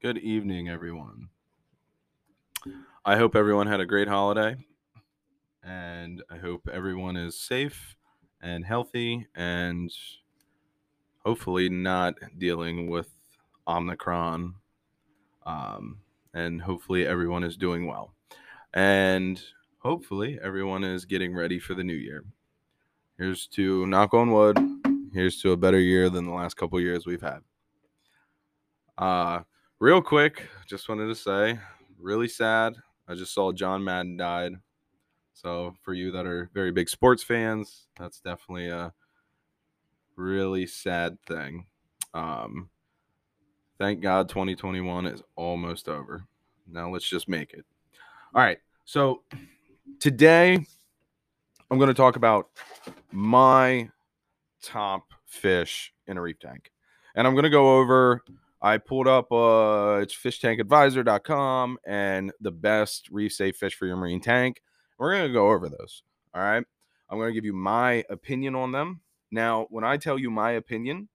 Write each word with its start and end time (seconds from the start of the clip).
Good 0.00 0.16
evening, 0.16 0.66
everyone. 0.66 1.28
I 3.04 3.18
hope 3.18 3.36
everyone 3.36 3.66
had 3.66 3.80
a 3.80 3.86
great 3.86 4.08
holiday, 4.08 4.56
and 5.62 6.22
I 6.30 6.38
hope 6.38 6.66
everyone 6.72 7.18
is 7.18 7.38
safe 7.38 7.96
and 8.40 8.64
healthy 8.64 9.26
and 9.34 9.90
hopefully 11.18 11.68
not 11.68 12.14
dealing 12.38 12.88
with 12.88 13.10
Omicron. 13.68 14.54
Um, 15.44 16.00
and 16.32 16.62
hopefully, 16.62 17.06
everyone 17.06 17.44
is 17.44 17.58
doing 17.58 17.86
well. 17.86 18.14
And 18.72 19.38
hopefully, 19.80 20.38
everyone 20.42 20.82
is 20.82 21.04
getting 21.04 21.34
ready 21.34 21.58
for 21.58 21.74
the 21.74 21.84
new 21.84 21.92
year. 21.92 22.24
Here's 23.18 23.46
to 23.48 23.84
knock 23.86 24.14
on 24.14 24.30
wood. 24.32 24.58
Here's 25.12 25.42
to 25.42 25.52
a 25.52 25.58
better 25.58 25.78
year 25.78 26.08
than 26.08 26.24
the 26.24 26.32
last 26.32 26.54
couple 26.56 26.80
years 26.80 27.04
we've 27.04 27.20
had. 27.20 27.40
Uh, 28.96 29.40
real 29.80 30.02
quick, 30.02 30.46
just 30.66 30.88
wanted 30.88 31.06
to 31.06 31.14
say, 31.14 31.58
really 31.98 32.28
sad. 32.28 32.74
I 33.08 33.14
just 33.14 33.34
saw 33.34 33.50
John 33.50 33.82
Madden 33.82 34.16
died. 34.18 34.52
So 35.32 35.74
for 35.82 35.94
you 35.94 36.12
that 36.12 36.26
are 36.26 36.50
very 36.52 36.70
big 36.70 36.88
sports 36.88 37.22
fans, 37.22 37.86
that's 37.98 38.20
definitely 38.20 38.68
a 38.68 38.92
really 40.16 40.66
sad 40.66 41.16
thing. 41.26 41.64
Um, 42.12 42.68
thank 43.78 44.02
God 44.02 44.28
2021 44.28 45.06
is 45.06 45.22
almost 45.34 45.88
over. 45.88 46.24
Now 46.70 46.90
let's 46.90 47.08
just 47.08 47.26
make 47.26 47.54
it. 47.54 47.64
All 48.34 48.42
right. 48.42 48.58
So 48.84 49.22
today 49.98 50.58
I'm 51.70 51.78
going 51.78 51.88
to 51.88 51.94
talk 51.94 52.16
about 52.16 52.50
my 53.12 53.88
top 54.62 55.10
fish 55.24 55.94
in 56.06 56.18
a 56.18 56.20
reef 56.20 56.38
tank. 56.38 56.70
And 57.14 57.26
I'm 57.26 57.32
going 57.34 57.44
to 57.44 57.50
go 57.50 57.78
over 57.78 58.22
I 58.62 58.78
pulled 58.78 59.08
up 59.08 59.32
uh 59.32 60.00
it's 60.02 60.14
fishtankadvisor.com 60.14 61.78
and 61.86 62.32
the 62.40 62.50
best 62.50 63.08
reef 63.10 63.32
safe 63.32 63.56
fish 63.56 63.74
for 63.74 63.86
your 63.86 63.96
marine 63.96 64.20
tank. 64.20 64.60
We're 64.98 65.12
going 65.12 65.28
to 65.28 65.32
go 65.32 65.48
over 65.48 65.70
those. 65.70 66.02
All 66.34 66.42
right. 66.42 66.62
I'm 67.08 67.18
going 67.18 67.30
to 67.30 67.34
give 67.34 67.46
you 67.46 67.54
my 67.54 68.04
opinion 68.10 68.54
on 68.54 68.70
them. 68.70 69.00
Now, 69.30 69.66
when 69.70 69.82
I 69.82 69.96
tell 69.96 70.18
you 70.18 70.30
my 70.30 70.52
opinion, 70.52 71.08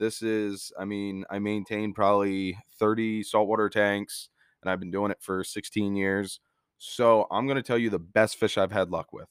this 0.00 0.22
is, 0.22 0.72
I 0.78 0.86
mean, 0.86 1.24
I 1.28 1.38
maintain 1.38 1.92
probably 1.92 2.56
30 2.78 3.22
saltwater 3.22 3.68
tanks 3.68 4.30
and 4.62 4.70
I've 4.70 4.80
been 4.80 4.90
doing 4.90 5.10
it 5.10 5.18
for 5.20 5.44
16 5.44 5.94
years. 5.94 6.40
So 6.78 7.26
I'm 7.30 7.46
going 7.46 7.56
to 7.56 7.62
tell 7.62 7.76
you 7.76 7.90
the 7.90 7.98
best 7.98 8.38
fish 8.38 8.56
I've 8.56 8.72
had 8.72 8.90
luck 8.90 9.12
with. 9.12 9.28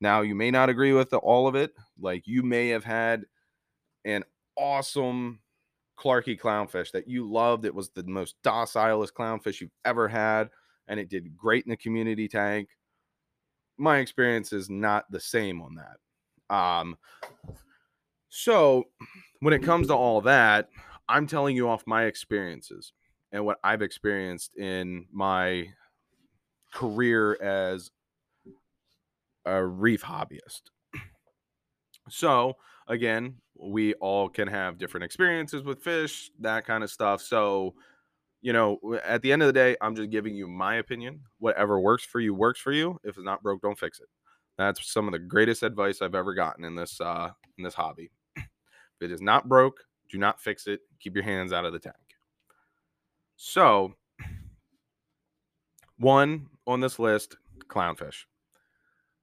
Now, 0.00 0.22
you 0.22 0.34
may 0.34 0.50
not 0.50 0.68
agree 0.68 0.92
with 0.92 1.10
the, 1.10 1.18
all 1.18 1.46
of 1.46 1.54
it. 1.54 1.72
Like 1.98 2.26
you 2.26 2.42
may 2.42 2.68
have 2.70 2.84
had 2.84 3.24
an 4.04 4.24
awesome 4.56 5.38
Clarky 5.98 6.38
clownfish 6.38 6.90
that 6.92 7.08
you 7.08 7.30
loved. 7.30 7.64
It 7.64 7.74
was 7.74 7.90
the 7.90 8.02
most 8.04 8.36
docilest 8.42 9.14
clownfish 9.14 9.60
you've 9.60 9.70
ever 9.84 10.08
had, 10.08 10.50
and 10.88 10.98
it 10.98 11.08
did 11.08 11.36
great 11.36 11.64
in 11.64 11.70
the 11.70 11.76
community 11.76 12.28
tank. 12.28 12.68
My 13.76 13.98
experience 13.98 14.52
is 14.52 14.70
not 14.70 15.10
the 15.10 15.20
same 15.20 15.60
on 15.60 15.76
that. 15.76 16.54
Um, 16.54 16.96
so 18.28 18.84
when 19.40 19.54
it 19.54 19.62
comes 19.62 19.88
to 19.88 19.94
all 19.94 20.20
that, 20.22 20.68
I'm 21.08 21.26
telling 21.26 21.56
you 21.56 21.68
off 21.68 21.84
my 21.86 22.04
experiences 22.04 22.92
and 23.32 23.44
what 23.44 23.58
I've 23.62 23.82
experienced 23.82 24.56
in 24.56 25.06
my 25.12 25.68
career 26.72 27.40
as 27.42 27.90
a 29.44 29.64
reef 29.64 30.02
hobbyist. 30.02 30.62
So, 32.08 32.56
again, 32.86 33.36
we 33.58 33.94
all 33.94 34.28
can 34.28 34.48
have 34.48 34.78
different 34.78 35.04
experiences 35.04 35.62
with 35.62 35.82
fish, 35.82 36.30
that 36.40 36.66
kind 36.66 36.82
of 36.84 36.90
stuff. 36.90 37.22
So, 37.22 37.74
you 38.42 38.52
know, 38.52 38.78
at 39.04 39.22
the 39.22 39.32
end 39.32 39.42
of 39.42 39.46
the 39.46 39.52
day, 39.52 39.76
I'm 39.80 39.94
just 39.94 40.10
giving 40.10 40.34
you 40.34 40.46
my 40.48 40.76
opinion. 40.76 41.20
Whatever 41.38 41.80
works 41.80 42.04
for 42.04 42.20
you 42.20 42.34
works 42.34 42.60
for 42.60 42.72
you. 42.72 42.98
If 43.04 43.16
it's 43.16 43.24
not 43.24 43.42
broke, 43.42 43.62
don't 43.62 43.78
fix 43.78 44.00
it. 44.00 44.08
That's 44.58 44.92
some 44.92 45.06
of 45.06 45.12
the 45.12 45.18
greatest 45.18 45.62
advice 45.62 46.02
I've 46.02 46.14
ever 46.14 46.34
gotten 46.34 46.64
in 46.64 46.74
this 46.74 47.00
uh 47.00 47.30
in 47.58 47.64
this 47.64 47.74
hobby. 47.74 48.10
if 48.36 48.44
it 49.00 49.10
is 49.10 49.20
not 49.20 49.48
broke, 49.48 49.80
do 50.10 50.18
not 50.18 50.40
fix 50.40 50.66
it. 50.66 50.80
Keep 51.00 51.14
your 51.14 51.24
hands 51.24 51.52
out 51.52 51.64
of 51.64 51.72
the 51.72 51.78
tank. 51.78 51.96
So, 53.36 53.94
one 55.98 56.46
on 56.66 56.80
this 56.80 56.98
list, 56.98 57.36
clownfish. 57.66 58.24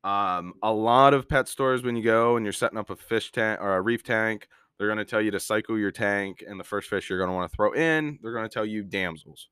Um, 0.03 0.53
a 0.63 0.71
lot 0.71 1.13
of 1.13 1.29
pet 1.29 1.47
stores 1.47 1.83
when 1.83 1.95
you 1.95 2.03
go 2.03 2.35
and 2.35 2.45
you're 2.45 2.53
setting 2.53 2.77
up 2.77 2.89
a 2.89 2.95
fish 2.95 3.31
tank 3.31 3.59
or 3.61 3.75
a 3.75 3.81
reef 3.81 4.03
tank, 4.03 4.47
they're 4.77 4.87
going 4.87 4.97
to 4.97 5.05
tell 5.05 5.21
you 5.21 5.29
to 5.31 5.39
cycle 5.39 5.77
your 5.77 5.91
tank, 5.91 6.43
and 6.47 6.59
the 6.59 6.63
first 6.63 6.89
fish 6.89 7.09
you're 7.09 7.19
going 7.19 7.29
to 7.29 7.35
want 7.35 7.51
to 7.51 7.55
throw 7.55 7.71
in, 7.73 8.17
they're 8.21 8.33
going 8.33 8.49
to 8.49 8.53
tell 8.53 8.65
you 8.65 8.83
damsels. 8.83 9.49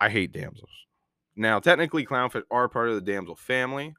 I 0.00 0.10
hate 0.10 0.32
damsels. 0.32 0.68
Now, 1.34 1.60
technically, 1.60 2.04
clownfish 2.04 2.42
are 2.50 2.68
part 2.68 2.90
of 2.90 2.94
the 2.94 3.00
damsel 3.00 3.36
family, 3.36 3.94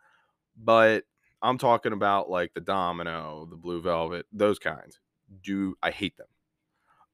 but 0.55 1.03
I'm 1.41 1.57
talking 1.57 1.93
about 1.93 2.29
like 2.29 2.53
the 2.53 2.61
domino, 2.61 3.47
the 3.49 3.57
blue 3.57 3.81
velvet, 3.81 4.27
those 4.31 4.59
kinds. 4.59 4.99
Do 5.43 5.75
I 5.81 5.89
hate 5.89 6.15
them? 6.17 6.27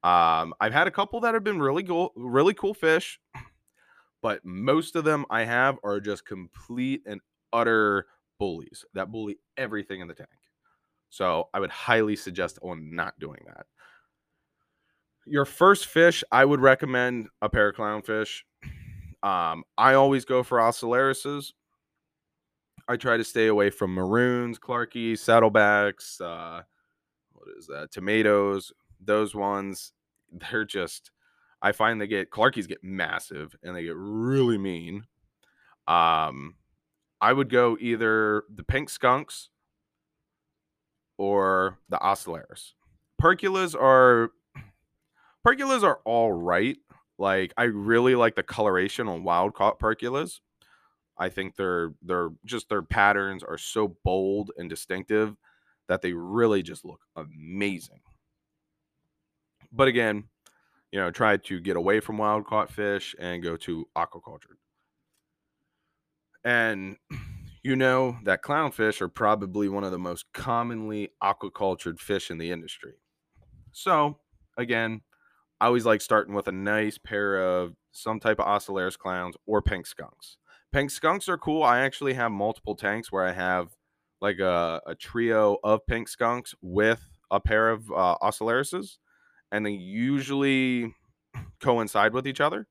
Um, 0.04 0.52
I've 0.60 0.72
had 0.72 0.86
a 0.86 0.90
couple 0.90 1.20
that 1.20 1.34
have 1.34 1.44
been 1.44 1.60
really 1.60 1.84
cool, 1.84 2.12
really 2.16 2.54
cool 2.54 2.74
fish, 2.74 3.18
but 4.20 4.44
most 4.44 4.94
of 4.94 5.04
them 5.04 5.24
I 5.30 5.44
have 5.44 5.78
are 5.84 6.00
just 6.00 6.26
complete 6.26 7.02
and 7.06 7.20
utter 7.52 8.06
bullies 8.42 8.84
that 8.92 9.12
bully 9.12 9.38
everything 9.56 10.00
in 10.00 10.08
the 10.08 10.14
tank. 10.14 10.28
So 11.10 11.48
I 11.54 11.60
would 11.60 11.70
highly 11.70 12.16
suggest 12.16 12.58
on 12.60 12.92
not 12.92 13.16
doing 13.20 13.38
that. 13.46 13.66
Your 15.24 15.44
first 15.44 15.86
fish, 15.86 16.24
I 16.32 16.44
would 16.44 16.58
recommend 16.58 17.28
a 17.40 17.48
pair 17.48 17.68
of 17.68 17.76
clownfish. 17.76 18.40
Um, 19.22 19.62
I 19.78 19.94
always 19.94 20.24
go 20.24 20.42
for 20.42 20.58
ocellarises. 20.58 21.52
I 22.88 22.96
try 22.96 23.16
to 23.16 23.22
stay 23.22 23.46
away 23.46 23.70
from 23.70 23.94
maroons, 23.94 24.58
clarkies, 24.58 25.18
saddlebacks, 25.18 26.20
uh, 26.20 26.62
what 27.34 27.46
is 27.56 27.68
that? 27.68 27.92
Tomatoes, 27.92 28.72
those 29.00 29.36
ones. 29.36 29.92
They're 30.50 30.64
just 30.64 31.12
I 31.60 31.70
find 31.70 32.00
they 32.00 32.08
get 32.08 32.30
clarkies 32.30 32.66
get 32.66 32.82
massive 32.82 33.54
and 33.62 33.76
they 33.76 33.84
get 33.84 33.94
really 33.94 34.58
mean. 34.58 35.04
Um, 35.86 36.56
I 37.22 37.32
would 37.32 37.48
go 37.48 37.78
either 37.80 38.42
the 38.52 38.64
pink 38.64 38.90
skunks 38.90 39.48
or 41.16 41.78
the 41.88 41.98
ocellaris. 41.98 42.72
Perculas 43.22 43.80
are 43.80 44.32
perculas 45.46 45.84
are 45.84 46.00
all 46.04 46.32
right. 46.32 46.76
Like 47.18 47.54
I 47.56 47.64
really 47.64 48.16
like 48.16 48.34
the 48.34 48.42
coloration 48.42 49.06
on 49.06 49.22
wild 49.22 49.54
caught 49.54 49.78
perculas. 49.78 50.40
I 51.16 51.28
think 51.28 51.54
they're 51.54 51.94
they're 52.02 52.30
just 52.44 52.68
their 52.68 52.82
patterns 52.82 53.44
are 53.44 53.58
so 53.58 53.96
bold 54.02 54.50
and 54.58 54.68
distinctive 54.68 55.36
that 55.86 56.02
they 56.02 56.14
really 56.14 56.64
just 56.64 56.84
look 56.84 57.02
amazing. 57.14 58.00
But 59.70 59.86
again, 59.86 60.24
you 60.90 60.98
know, 60.98 61.12
try 61.12 61.36
to 61.36 61.60
get 61.60 61.76
away 61.76 62.00
from 62.00 62.18
wild 62.18 62.46
caught 62.46 62.68
fish 62.68 63.14
and 63.20 63.44
go 63.44 63.56
to 63.58 63.86
aquaculture. 63.96 64.56
And 66.44 66.96
you 67.62 67.76
know 67.76 68.18
that 68.24 68.42
clownfish 68.42 69.00
are 69.00 69.08
probably 69.08 69.68
one 69.68 69.84
of 69.84 69.92
the 69.92 69.98
most 69.98 70.26
commonly 70.32 71.10
aquacultured 71.22 72.00
fish 72.00 72.30
in 72.30 72.38
the 72.38 72.50
industry. 72.50 72.94
So, 73.70 74.18
again, 74.58 75.02
I 75.60 75.66
always 75.66 75.86
like 75.86 76.00
starting 76.00 76.34
with 76.34 76.48
a 76.48 76.52
nice 76.52 76.98
pair 76.98 77.40
of 77.40 77.74
some 77.92 78.18
type 78.18 78.40
of 78.40 78.46
Ocellaris 78.46 78.98
clowns 78.98 79.36
or 79.46 79.62
pink 79.62 79.86
skunks. 79.86 80.38
Pink 80.72 80.90
skunks 80.90 81.28
are 81.28 81.38
cool. 81.38 81.62
I 81.62 81.80
actually 81.80 82.14
have 82.14 82.32
multiple 82.32 82.74
tanks 82.74 83.12
where 83.12 83.24
I 83.24 83.32
have 83.32 83.68
like 84.20 84.38
a, 84.40 84.80
a 84.86 84.94
trio 84.94 85.58
of 85.62 85.86
pink 85.86 86.08
skunks 86.08 86.54
with 86.62 87.04
a 87.30 87.40
pair 87.40 87.70
of 87.70 87.90
uh, 87.92 88.16
Ocellarises, 88.22 88.98
and 89.50 89.64
they 89.64 89.70
usually 89.70 90.94
coincide 91.60 92.12
with 92.12 92.26
each 92.26 92.40
other 92.40 92.66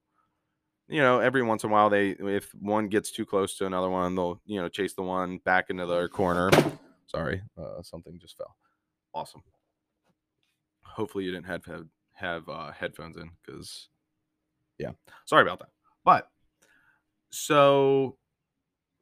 you 0.91 0.99
know, 0.99 1.19
every 1.19 1.41
once 1.41 1.63
in 1.63 1.69
a 1.69 1.73
while 1.73 1.89
they 1.89 2.09
if 2.09 2.53
one 2.59 2.89
gets 2.89 3.11
too 3.11 3.25
close 3.25 3.57
to 3.57 3.65
another 3.65 3.89
one, 3.89 4.13
they'll 4.13 4.41
you 4.45 4.61
know 4.61 4.67
chase 4.67 4.93
the 4.93 5.01
one 5.01 5.37
back 5.39 5.69
into 5.69 5.85
their 5.85 6.09
corner. 6.09 6.49
Sorry, 7.07 7.41
uh, 7.57 7.81
something 7.81 8.19
just 8.19 8.37
fell. 8.37 8.55
Awesome. 9.13 9.41
Hopefully 10.83 11.23
you 11.23 11.31
didn't 11.31 11.47
have 11.47 11.65
have, 11.65 11.87
have 12.13 12.49
uh, 12.49 12.71
headphones 12.71 13.15
in 13.15 13.31
because 13.43 13.87
yeah, 14.77 14.91
sorry 15.25 15.43
about 15.43 15.59
that. 15.59 15.69
But 16.03 16.27
so 17.29 18.17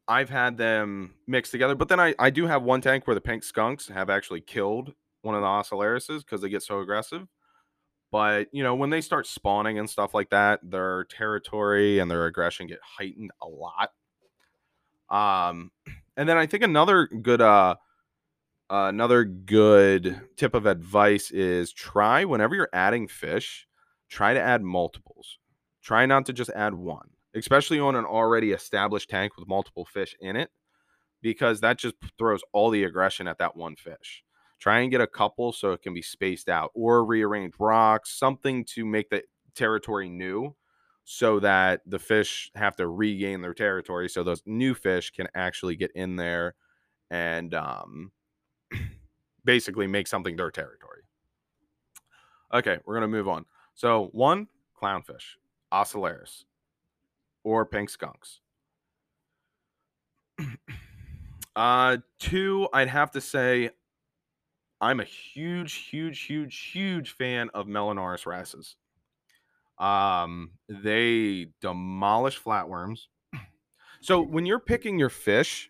I've 0.08 0.30
had 0.30 0.58
them 0.58 1.16
mixed 1.26 1.52
together, 1.52 1.74
but 1.74 1.90
then 1.90 2.00
I 2.00 2.14
I 2.20 2.30
do 2.30 2.46
have 2.46 2.62
one 2.62 2.82
tank 2.82 3.08
where 3.08 3.16
the 3.16 3.22
pink 3.22 3.44
skunks 3.44 3.88
have 3.88 4.12
actually 4.12 4.42
killed 4.42 4.94
one 5.24 5.34
of 5.34 5.42
the 5.42 5.48
ocellarises 5.48 6.20
because 6.20 6.42
they 6.42 6.50
get 6.50 6.62
so 6.62 6.82
aggressive. 6.82 7.28
But, 8.12 8.48
you 8.52 8.64
know, 8.64 8.76
when 8.76 8.90
they 8.90 9.02
start 9.02 9.28
spawning 9.28 9.78
and 9.78 9.90
stuff 9.90 10.14
like 10.14 10.32
that, 10.32 10.60
their 10.64 11.04
territory 11.06 12.00
and 12.00 12.10
their 12.10 12.26
aggression 12.26 12.68
get 12.68 12.80
heightened 12.82 13.32
a 13.42 13.48
lot. 13.48 13.92
Um, 15.10 15.72
and 16.18 16.28
then 16.28 16.38
I 16.38 16.46
think 16.46 16.64
another 16.64 17.08
good 17.08 17.42
uh, 17.42 17.76
uh 18.70 18.88
another 18.90 19.26
good 19.26 20.22
tip 20.38 20.54
of 20.54 20.66
advice 20.66 21.32
is 21.32 21.72
try 21.72 22.26
whenever 22.26 22.56
you're 22.56 22.70
adding 22.74 23.08
fish, 23.08 23.68
try 24.10 24.34
to 24.34 24.42
add 24.42 24.64
multiples. 24.64 25.38
Try 25.82 26.06
not 26.06 26.26
to 26.26 26.34
just 26.34 26.52
add 26.52 26.74
one, 26.74 27.10
especially 27.34 27.80
on 27.80 27.96
an 27.96 28.06
already 28.06 28.52
established 28.52 29.10
tank 29.10 29.38
with 29.38 29.48
multiple 29.48 29.86
fish 29.86 30.16
in 30.20 30.36
it, 30.36 30.50
because 31.22 31.62
that 31.62 31.80
just 31.80 31.96
throws 32.18 32.42
all 32.54 32.70
the 32.70 32.84
aggression 32.84 33.28
at 33.28 33.38
that 33.38 33.56
one 33.56 33.76
fish. 33.76 34.24
Try 34.60 34.80
and 34.80 34.92
get 34.92 35.02
a 35.02 35.08
couple 35.08 35.54
so 35.54 35.72
it 35.72 35.82
can 35.82 35.94
be 35.94 36.02
spaced 36.02 36.50
out 36.50 36.72
or 36.74 37.06
rearrange 37.06 37.54
rocks, 37.60 38.18
something 38.18 38.66
to 38.66 38.86
make 38.86 39.10
the 39.10 39.24
territory 39.56 40.10
new 40.10 40.56
so 41.06 41.40
that 41.40 41.82
the 41.88 41.98
fish 41.98 42.52
have 42.56 42.76
to 42.76 42.88
regain 42.88 43.42
their 43.42 43.54
territory 43.54 44.08
so 44.08 44.22
those 44.22 44.44
new 44.46 44.76
fish 44.76 45.10
can 45.10 45.28
actually 45.34 45.76
get 45.76 45.92
in 45.96 46.16
there 46.18 46.54
and 47.10 47.56
um, 47.56 48.12
basically 49.44 49.88
make 49.88 50.08
something 50.08 50.36
their 50.36 50.52
territory. 50.52 51.02
Okay, 52.54 52.78
we're 52.86 52.96
going 52.96 53.02
to 53.02 53.08
move 53.08 53.28
on. 53.28 53.46
So, 53.74 54.10
one, 54.12 54.48
clownfish, 54.80 55.38
ocellaris, 55.74 56.44
or 57.44 57.66
pink 57.66 57.90
skunks. 57.90 58.42
uh, 61.56 61.98
two, 62.20 62.68
I'd 62.74 62.88
have 62.88 63.12
to 63.12 63.22
say 63.22 63.72
I'm 64.82 65.00
a 65.00 65.06
huge, 65.06 65.74
huge, 65.74 66.22
huge, 66.22 66.72
huge 66.72 67.12
fan 67.12 67.50
of 67.54 67.68
Melanurus 67.68 68.26
wrasses. 68.26 68.76
Um, 69.78 70.52
they 70.68 71.48
demolish 71.62 72.42
flatworms. 72.42 73.08
So 74.02 74.22
when 74.22 74.46
you're 74.46 74.60
picking 74.60 74.98
your 74.98 75.10
fish, 75.10 75.70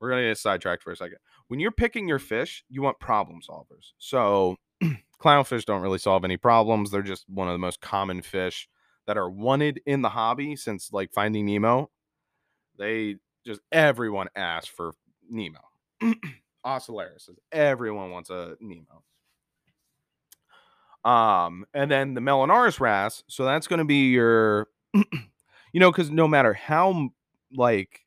we're 0.00 0.10
gonna 0.10 0.28
get 0.28 0.38
sidetracked 0.38 0.82
for 0.82 0.90
a 0.90 0.96
second. 0.96 1.18
When 1.48 1.60
you're 1.60 1.70
picking 1.70 2.08
your 2.08 2.18
fish, 2.18 2.64
you 2.68 2.82
want 2.82 3.00
problem 3.00 3.40
solvers. 3.40 3.92
So 3.98 4.56
clownfish 5.22 5.64
don't 5.64 5.82
really 5.82 5.98
solve 5.98 6.24
any 6.24 6.36
problems. 6.36 6.90
They're 6.90 7.02
just 7.02 7.28
one 7.28 7.48
of 7.48 7.54
the 7.54 7.58
most 7.58 7.80
common 7.80 8.22
fish 8.22 8.68
that 9.06 9.16
are 9.16 9.30
wanted 9.30 9.80
in 9.86 10.02
the 10.02 10.10
hobby 10.10 10.56
since 10.56 10.92
like 10.92 11.12
Finding 11.12 11.46
Nemo. 11.46 11.90
They 12.78 13.16
just 13.46 13.60
everyone 13.70 14.28
asks 14.36 14.68
for 14.68 14.92
Nemo. 15.28 15.60
Ocellaris 16.64 17.28
everyone 17.50 18.10
wants 18.10 18.30
a 18.30 18.56
Nemo. 18.60 19.02
Um, 21.04 21.64
and 21.74 21.90
then 21.90 22.14
the 22.14 22.20
Melanurus 22.20 22.80
wrasse. 22.80 23.24
So 23.26 23.44
that's 23.44 23.66
going 23.66 23.78
to 23.78 23.84
be 23.84 24.10
your, 24.10 24.68
you 24.94 25.80
know, 25.80 25.90
because 25.90 26.10
no 26.10 26.28
matter 26.28 26.52
how 26.52 27.10
like 27.54 28.00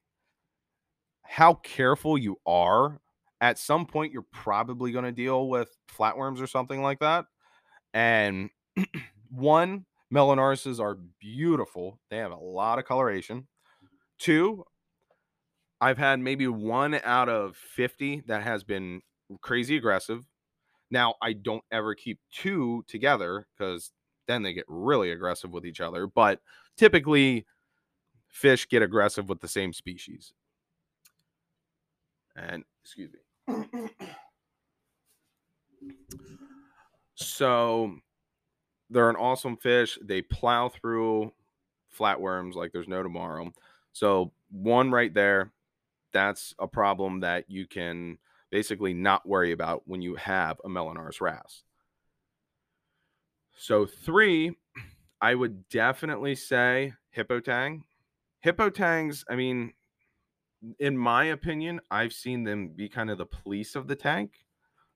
how 1.23 1.55
careful 1.55 2.17
you 2.17 2.37
are, 2.45 2.99
at 3.41 3.59
some 3.59 3.85
point 3.85 4.13
you're 4.13 4.25
probably 4.31 4.91
going 4.91 5.05
to 5.05 5.11
deal 5.11 5.49
with 5.49 5.75
flatworms 5.93 6.41
or 6.41 6.47
something 6.47 6.81
like 6.81 6.99
that. 6.99 7.25
And 7.93 8.49
one, 9.29 9.85
Melanuruses 10.13 10.79
are 10.79 10.97
beautiful. 11.19 11.99
They 12.09 12.17
have 12.17 12.31
a 12.31 12.37
lot 12.37 12.79
of 12.79 12.85
coloration. 12.85 13.47
Two, 14.17 14.63
I've 15.85 15.99
had 15.99 16.19
maybe 16.19 16.47
one 16.47 16.99
out 17.03 17.29
of 17.29 17.55
50 17.55 18.23
that 18.25 18.41
has 18.41 18.63
been 18.63 19.01
crazy 19.41 19.77
aggressive. 19.77 20.25
Now, 20.89 21.13
I 21.21 21.33
don't 21.33 21.63
ever 21.71 21.93
keep 21.93 22.19
two 22.31 22.83
together 22.87 23.45
because 23.55 23.91
then 24.27 24.41
they 24.41 24.53
get 24.53 24.65
really 24.67 25.11
aggressive 25.11 25.51
with 25.51 25.63
each 25.63 25.81
other. 25.81 26.07
But 26.07 26.39
typically, 26.75 27.45
fish 28.27 28.67
get 28.67 28.81
aggressive 28.81 29.29
with 29.29 29.41
the 29.41 29.47
same 29.47 29.73
species. 29.73 30.33
And 32.35 32.63
excuse 32.83 33.11
me. 33.47 33.89
so 37.13 37.93
they're 38.89 39.11
an 39.11 39.17
awesome 39.17 39.55
fish. 39.55 39.99
They 40.01 40.23
plow 40.23 40.69
through 40.69 41.31
flatworms 41.95 42.55
like 42.55 42.71
there's 42.71 42.87
no 42.87 43.03
tomorrow. 43.03 43.53
So, 43.93 44.33
one 44.49 44.89
right 44.89 45.13
there, 45.13 45.51
that's 46.15 46.55
a 46.59 46.65
problem 46.67 47.19
that 47.19 47.43
you 47.49 47.67
can 47.67 48.17
basically 48.49 48.93
not 48.93 49.27
worry 49.27 49.51
about 49.51 49.83
when 49.85 50.01
you 50.01 50.15
have 50.15 50.61
a 50.63 50.69
Melanurus 50.69 51.19
wrasse. 51.19 51.63
So, 53.57 53.85
three, 53.85 54.55
I 55.19 55.35
would 55.35 55.67
definitely 55.67 56.35
say 56.35 56.93
Hippotang. 57.15 57.81
Hippotangs, 58.45 59.25
I 59.29 59.35
mean, 59.35 59.73
in 60.79 60.97
my 60.97 61.25
opinion, 61.25 61.81
I've 61.91 62.13
seen 62.13 62.45
them 62.45 62.69
be 62.69 62.87
kind 62.87 63.09
of 63.09 63.17
the 63.17 63.25
police 63.25 63.75
of 63.75 63.87
the 63.87 63.95
tank. 63.95 64.45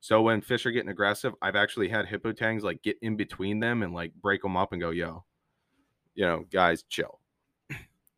So 0.00 0.22
when 0.22 0.40
fish 0.40 0.64
are 0.64 0.70
getting 0.70 0.88
aggressive, 0.88 1.34
I've 1.42 1.56
actually 1.56 1.90
had 1.90 2.06
hippotangs 2.06 2.62
like 2.62 2.82
get 2.82 2.96
in 3.02 3.16
between 3.16 3.60
them 3.60 3.82
and 3.82 3.92
like 3.92 4.14
break 4.14 4.40
them 4.40 4.56
up 4.56 4.72
and 4.72 4.80
go, 4.80 4.88
yo, 4.88 5.24
you 6.14 6.24
know, 6.24 6.46
guys, 6.50 6.84
chill. 6.84 7.20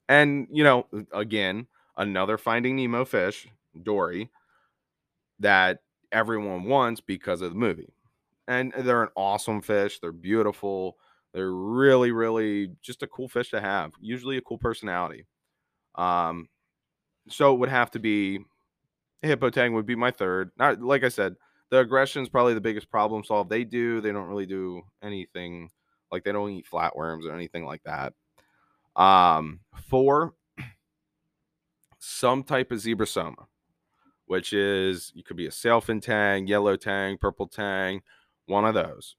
And, 0.08 0.46
you 0.52 0.62
know, 0.62 0.86
again, 1.12 1.66
another 2.02 2.36
Finding 2.36 2.76
Nemo 2.76 3.04
fish, 3.04 3.48
Dory, 3.82 4.30
that 5.40 5.78
everyone 6.10 6.64
wants 6.64 7.00
because 7.00 7.40
of 7.40 7.50
the 7.50 7.58
movie. 7.58 7.92
And 8.48 8.72
they're 8.76 9.02
an 9.02 9.08
awesome 9.16 9.62
fish. 9.62 9.98
They're 10.00 10.12
beautiful. 10.12 10.98
They're 11.32 11.52
really, 11.52 12.10
really 12.12 12.72
just 12.82 13.02
a 13.02 13.06
cool 13.06 13.28
fish 13.28 13.50
to 13.50 13.60
have. 13.60 13.92
Usually 14.00 14.36
a 14.36 14.42
cool 14.42 14.58
personality. 14.58 15.26
Um, 15.94 16.48
so 17.28 17.54
it 17.54 17.58
would 17.58 17.68
have 17.68 17.90
to 17.92 17.98
be 17.98 18.40
Hippotang 19.22 19.72
would 19.74 19.86
be 19.86 19.94
my 19.94 20.10
third. 20.10 20.50
Not 20.58 20.82
like 20.82 21.04
I 21.04 21.08
said, 21.08 21.36
the 21.70 21.78
aggression 21.78 22.22
is 22.22 22.28
probably 22.28 22.54
the 22.54 22.60
biggest 22.60 22.90
problem 22.90 23.22
solved. 23.24 23.48
They 23.48 23.64
do. 23.64 24.00
They 24.00 24.12
don't 24.12 24.28
really 24.28 24.46
do 24.46 24.82
anything 25.02 25.70
like 26.10 26.24
they 26.24 26.32
don't 26.32 26.50
eat 26.50 26.66
flatworms 26.70 27.24
or 27.24 27.34
anything 27.34 27.64
like 27.64 27.82
that. 27.84 28.12
Um, 29.00 29.60
four, 29.88 30.34
some 32.04 32.42
type 32.42 32.72
of 32.72 32.78
zebrasoma, 32.78 33.46
which 34.26 34.52
is 34.52 35.12
you 35.14 35.22
could 35.22 35.36
be 35.36 35.46
a 35.46 35.50
sailfin 35.50 36.02
tang, 36.02 36.48
yellow 36.48 36.74
tang, 36.74 37.16
purple 37.16 37.46
tang, 37.46 38.02
one 38.46 38.64
of 38.64 38.74
those. 38.74 39.14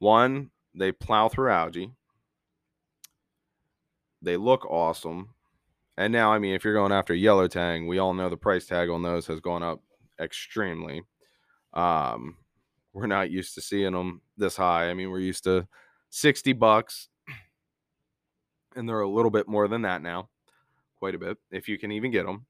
One, 0.00 0.50
they 0.74 0.90
plow 0.90 1.28
through 1.28 1.50
algae. 1.50 1.92
They 4.20 4.36
look 4.36 4.66
awesome. 4.66 5.30
And 5.96 6.12
now, 6.12 6.32
I 6.32 6.40
mean, 6.40 6.54
if 6.54 6.64
you're 6.64 6.74
going 6.74 6.90
after 6.90 7.14
yellow 7.14 7.46
tang, 7.46 7.86
we 7.86 7.98
all 7.98 8.14
know 8.14 8.28
the 8.28 8.36
price 8.36 8.66
tag 8.66 8.90
on 8.90 9.02
those 9.02 9.28
has 9.28 9.38
gone 9.38 9.62
up 9.62 9.80
extremely. 10.20 11.02
Um, 11.72 12.36
we're 12.92 13.06
not 13.06 13.30
used 13.30 13.54
to 13.54 13.60
seeing 13.60 13.92
them 13.92 14.22
this 14.36 14.56
high. 14.56 14.90
I 14.90 14.94
mean, 14.94 15.08
we're 15.08 15.20
used 15.20 15.44
to 15.44 15.68
60 16.10 16.52
bucks, 16.54 17.08
and 18.74 18.88
they're 18.88 19.00
a 19.00 19.08
little 19.08 19.30
bit 19.30 19.46
more 19.46 19.68
than 19.68 19.82
that 19.82 20.02
now, 20.02 20.30
quite 21.04 21.14
a 21.14 21.18
bit, 21.18 21.36
if 21.50 21.68
you 21.68 21.76
can 21.76 21.92
even 21.92 22.10
get 22.10 22.24
them. 22.24 22.46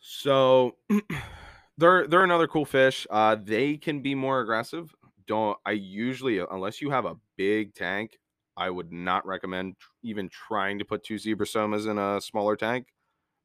So 0.00 0.76
they're 1.76 2.06
they're 2.06 2.24
another 2.24 2.46
cool 2.46 2.64
fish. 2.64 3.06
Uh, 3.10 3.36
they 3.38 3.76
can 3.76 4.00
be 4.00 4.14
more 4.14 4.40
aggressive. 4.40 4.94
Don't 5.26 5.58
I 5.66 5.72
usually 5.72 6.38
unless 6.38 6.80
you 6.80 6.88
have 6.88 7.04
a 7.04 7.16
big 7.36 7.74
tank, 7.74 8.18
I 8.56 8.70
would 8.70 8.90
not 8.92 9.26
recommend 9.26 9.74
even 10.02 10.30
trying 10.30 10.78
to 10.78 10.86
put 10.86 11.04
two 11.04 11.16
zebrasomas 11.16 11.86
in 11.86 11.98
a 11.98 12.18
smaller 12.22 12.56
tank. 12.56 12.86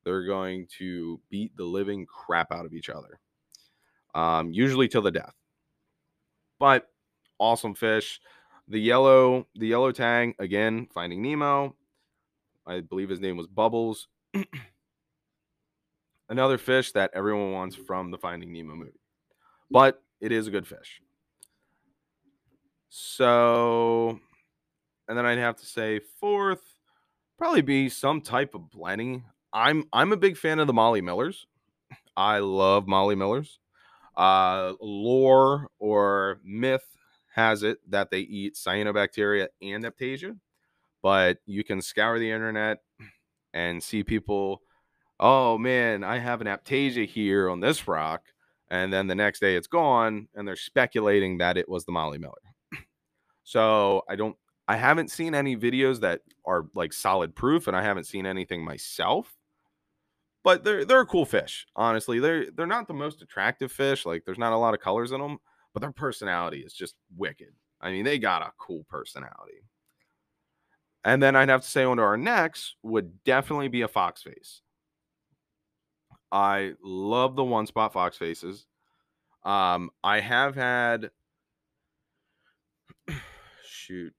They're 0.06 0.26
going 0.26 0.68
to 0.78 1.20
beat 1.30 1.58
the 1.58 1.66
living 1.66 2.06
crap 2.06 2.54
out 2.54 2.66
of 2.66 2.74
each 2.74 2.90
other 2.90 3.20
um, 4.16 4.54
usually 4.54 4.88
till 4.88 5.02
the 5.02 5.12
death. 5.12 5.36
But 6.58 6.88
awesome 7.38 7.76
fish. 7.76 8.22
The 8.70 8.80
yellow, 8.80 9.46
the 9.56 9.68
yellow 9.68 9.92
tang 9.92 10.36
again, 10.40 10.88
Finding 10.94 11.22
Nemo. 11.22 11.76
I 12.72 12.80
believe 12.82 13.10
his 13.10 13.20
name 13.20 13.36
was 13.36 13.48
Bubbles. 13.48 14.08
Another 16.30 16.58
fish 16.58 16.94
that 16.94 17.12
everyone 17.14 17.52
wants 17.52 17.76
from 17.76 18.12
the 18.12 18.18
Finding 18.18 18.54
Nemo 18.54 18.76
movie, 18.76 18.92
but 19.70 20.02
it 20.22 20.32
is 20.32 20.48
a 20.48 20.52
good 20.52 20.66
fish. 20.66 21.02
So, 22.88 24.20
and 25.08 25.18
then 25.18 25.26
I'd 25.26 25.38
have 25.40 25.58
to 25.58 25.66
say 25.66 26.00
fourth, 26.20 26.64
probably 27.38 27.62
be 27.62 27.90
some 27.90 28.22
type 28.22 28.56
of 28.56 28.62
blenny. 28.74 29.24
I'm 29.52 29.84
I'm 29.92 30.14
a 30.14 30.18
big 30.18 30.38
fan 30.38 30.60
of 30.60 30.68
the 30.68 30.74
Molly 30.74 31.02
Millers. 31.02 31.48
I 32.16 32.40
love 32.40 32.88
Molly 32.88 33.16
Millers. 33.16 33.60
Uh, 34.16 34.74
lore 34.80 35.68
or 35.80 36.40
myth 36.44 36.86
has 37.34 37.64
it 37.64 37.80
that 37.90 38.12
they 38.12 38.20
eat 38.20 38.56
cyanobacteria 38.56 39.48
and 39.62 39.84
aiptasia, 39.84 40.38
but 41.02 41.38
you 41.46 41.64
can 41.64 41.82
scour 41.82 42.20
the 42.20 42.32
internet 42.32 42.80
and 43.54 43.82
see 43.82 44.04
people, 44.04 44.62
oh 45.20 45.58
man, 45.58 46.04
I 46.04 46.20
have 46.20 46.42
an 46.42 46.48
aptasia 46.48 47.08
here 47.08 47.50
on 47.50 47.60
this 47.60 47.88
rock. 47.88 48.24
And 48.70 48.92
then 48.92 49.08
the 49.08 49.16
next 49.16 49.42
day 49.42 49.56
it's 49.56 49.68
gone, 49.68 50.30
and 50.34 50.48
they're 50.48 50.56
speculating 50.56 51.40
that 51.40 51.58
it 51.58 51.68
was 51.68 51.84
the 51.84 51.92
Molly 51.92 52.18
Miller. 52.18 52.34
so 53.44 54.04
I 54.10 54.16
don't, 54.16 54.38
I 54.68 54.78
haven't 54.78 55.12
seen 55.12 55.36
any 55.36 55.58
videos 55.58 56.00
that 56.00 56.22
are 56.46 56.68
like 56.74 56.94
solid 56.94 57.36
proof, 57.36 57.68
and 57.68 57.76
I 57.76 57.84
haven't 57.84 58.06
seen 58.06 58.26
anything 58.26 58.64
myself 58.64 59.36
but 60.44 60.64
they're 60.64 60.86
they're 60.86 61.02
a 61.02 61.06
cool 61.06 61.26
fish. 61.26 61.68
Honestly, 61.76 62.20
they're 62.20 62.50
they're 62.52 62.66
not 62.66 62.88
the 62.88 62.94
most 62.94 63.22
attractive 63.22 63.72
fish. 63.72 64.06
Like 64.06 64.24
there's 64.26 64.38
not 64.38 64.54
a 64.54 64.58
lot 64.58 64.74
of 64.74 64.80
colors 64.80 65.12
in 65.12 65.22
them, 65.22 65.38
but 65.74 65.82
their 65.82 65.92
personality 65.92 66.60
is 66.60 66.74
just 66.74 66.96
wicked. 67.16 67.54
I 67.80 67.92
mean, 67.92 68.06
they 68.06 68.20
got 68.20 68.42
a 68.42 68.52
cool 68.58 68.86
personality. 68.90 69.64
And 71.04 71.22
then 71.22 71.36
I'd 71.36 71.50
have 71.50 71.62
to 71.62 71.68
say 71.68 71.84
on 71.84 71.98
to 71.98 72.04
our 72.04 72.18
next 72.18 72.76
would 72.84 73.24
definitely 73.24 73.70
be 73.70 73.82
a 73.82 73.88
fox 73.88 74.22
face. 74.22 74.62
I 76.32 76.74
love 76.84 77.36
the 77.36 77.44
one 77.44 77.66
spot 77.66 77.94
fox 77.94 78.18
faces. 78.18 78.68
Um, 79.44 79.90
I 80.04 80.20
have 80.20 80.56
had 80.56 81.10
shoot, 83.66 84.14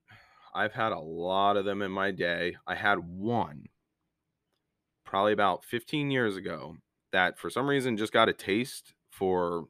I've 0.53 0.73
had 0.73 0.91
a 0.91 0.99
lot 0.99 1.57
of 1.57 1.65
them 1.65 1.81
in 1.81 1.91
my 1.91 2.11
day. 2.11 2.57
I 2.67 2.75
had 2.75 2.99
one 2.99 3.67
probably 5.05 5.33
about 5.33 5.63
15 5.63 6.11
years 6.11 6.35
ago 6.35 6.75
that 7.11 7.39
for 7.39 7.49
some 7.49 7.67
reason 7.67 7.97
just 7.97 8.13
got 8.13 8.29
a 8.29 8.33
taste 8.33 8.93
for 9.09 9.67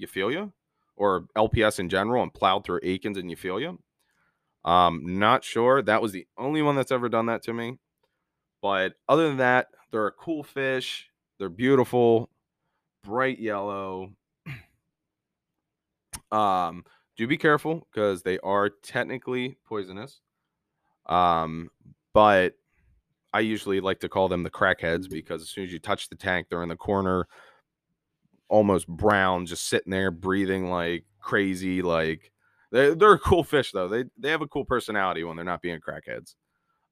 Euphyllia 0.00 0.52
or 0.96 1.26
LPS 1.36 1.78
in 1.78 1.88
general 1.88 2.22
and 2.22 2.34
plowed 2.34 2.64
through 2.64 2.80
Acans 2.80 3.16
and 3.16 3.30
Euphyllia. 3.30 3.78
Um, 4.64 5.18
not 5.18 5.44
sure. 5.44 5.82
That 5.82 6.02
was 6.02 6.12
the 6.12 6.26
only 6.36 6.62
one 6.62 6.76
that's 6.76 6.92
ever 6.92 7.08
done 7.08 7.26
that 7.26 7.42
to 7.44 7.52
me. 7.52 7.78
But 8.62 8.94
other 9.08 9.28
than 9.28 9.38
that, 9.38 9.68
they're 9.90 10.06
a 10.06 10.12
cool 10.12 10.42
fish. 10.42 11.08
They're 11.38 11.48
beautiful, 11.48 12.28
bright 13.04 13.38
yellow. 13.38 14.12
um, 16.30 16.84
do 17.16 17.26
be 17.26 17.38
careful 17.38 17.86
because 17.92 18.22
they 18.22 18.38
are 18.40 18.68
technically 18.68 19.56
poisonous. 19.66 20.20
Um, 21.06 21.70
but 22.12 22.54
I 23.32 23.40
usually 23.40 23.80
like 23.80 24.00
to 24.00 24.08
call 24.08 24.28
them 24.28 24.42
the 24.42 24.50
crackheads 24.50 25.08
because 25.08 25.42
as 25.42 25.48
soon 25.48 25.64
as 25.64 25.72
you 25.72 25.78
touch 25.78 26.08
the 26.08 26.16
tank, 26.16 26.48
they're 26.48 26.62
in 26.62 26.68
the 26.68 26.76
corner, 26.76 27.26
almost 28.48 28.88
brown, 28.88 29.46
just 29.46 29.68
sitting 29.68 29.90
there 29.90 30.10
breathing 30.10 30.70
like 30.70 31.04
crazy. 31.20 31.82
Like 31.82 32.32
they're, 32.72 32.94
they're 32.94 33.12
a 33.12 33.18
cool 33.18 33.44
fish 33.44 33.72
though. 33.72 33.88
They 33.88 34.04
they 34.18 34.30
have 34.30 34.42
a 34.42 34.48
cool 34.48 34.64
personality 34.64 35.24
when 35.24 35.36
they're 35.36 35.44
not 35.44 35.62
being 35.62 35.80
crackheads. 35.80 36.34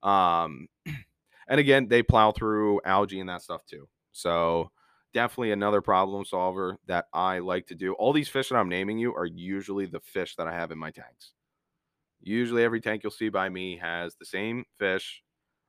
Um, 0.02 0.68
and 1.48 1.60
again, 1.60 1.88
they 1.88 2.02
plow 2.02 2.32
through 2.32 2.80
algae 2.84 3.20
and 3.20 3.28
that 3.28 3.42
stuff 3.42 3.64
too. 3.66 3.88
So 4.12 4.70
definitely 5.14 5.52
another 5.52 5.80
problem 5.80 6.24
solver 6.24 6.78
that 6.86 7.06
I 7.12 7.38
like 7.38 7.66
to 7.68 7.74
do. 7.74 7.94
All 7.94 8.12
these 8.12 8.28
fish 8.28 8.48
that 8.48 8.56
I'm 8.56 8.68
naming 8.68 8.98
you 8.98 9.14
are 9.14 9.26
usually 9.26 9.86
the 9.86 10.00
fish 10.00 10.36
that 10.36 10.46
I 10.46 10.54
have 10.54 10.70
in 10.70 10.78
my 10.78 10.90
tanks. 10.90 11.32
Usually 12.20 12.64
every 12.64 12.80
tank 12.80 13.02
you'll 13.02 13.12
see 13.12 13.28
by 13.28 13.48
me 13.48 13.78
has 13.78 14.16
the 14.16 14.26
same 14.26 14.64
fish 14.78 15.22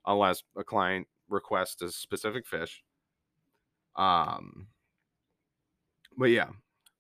unless 0.06 0.44
a 0.58 0.64
client 0.64 1.08
requests 1.30 1.82
a 1.82 1.92
specific 1.92 2.48
fish. 2.48 2.84
Um, 3.96 4.68
but 6.18 6.32
yeah, 6.32 6.50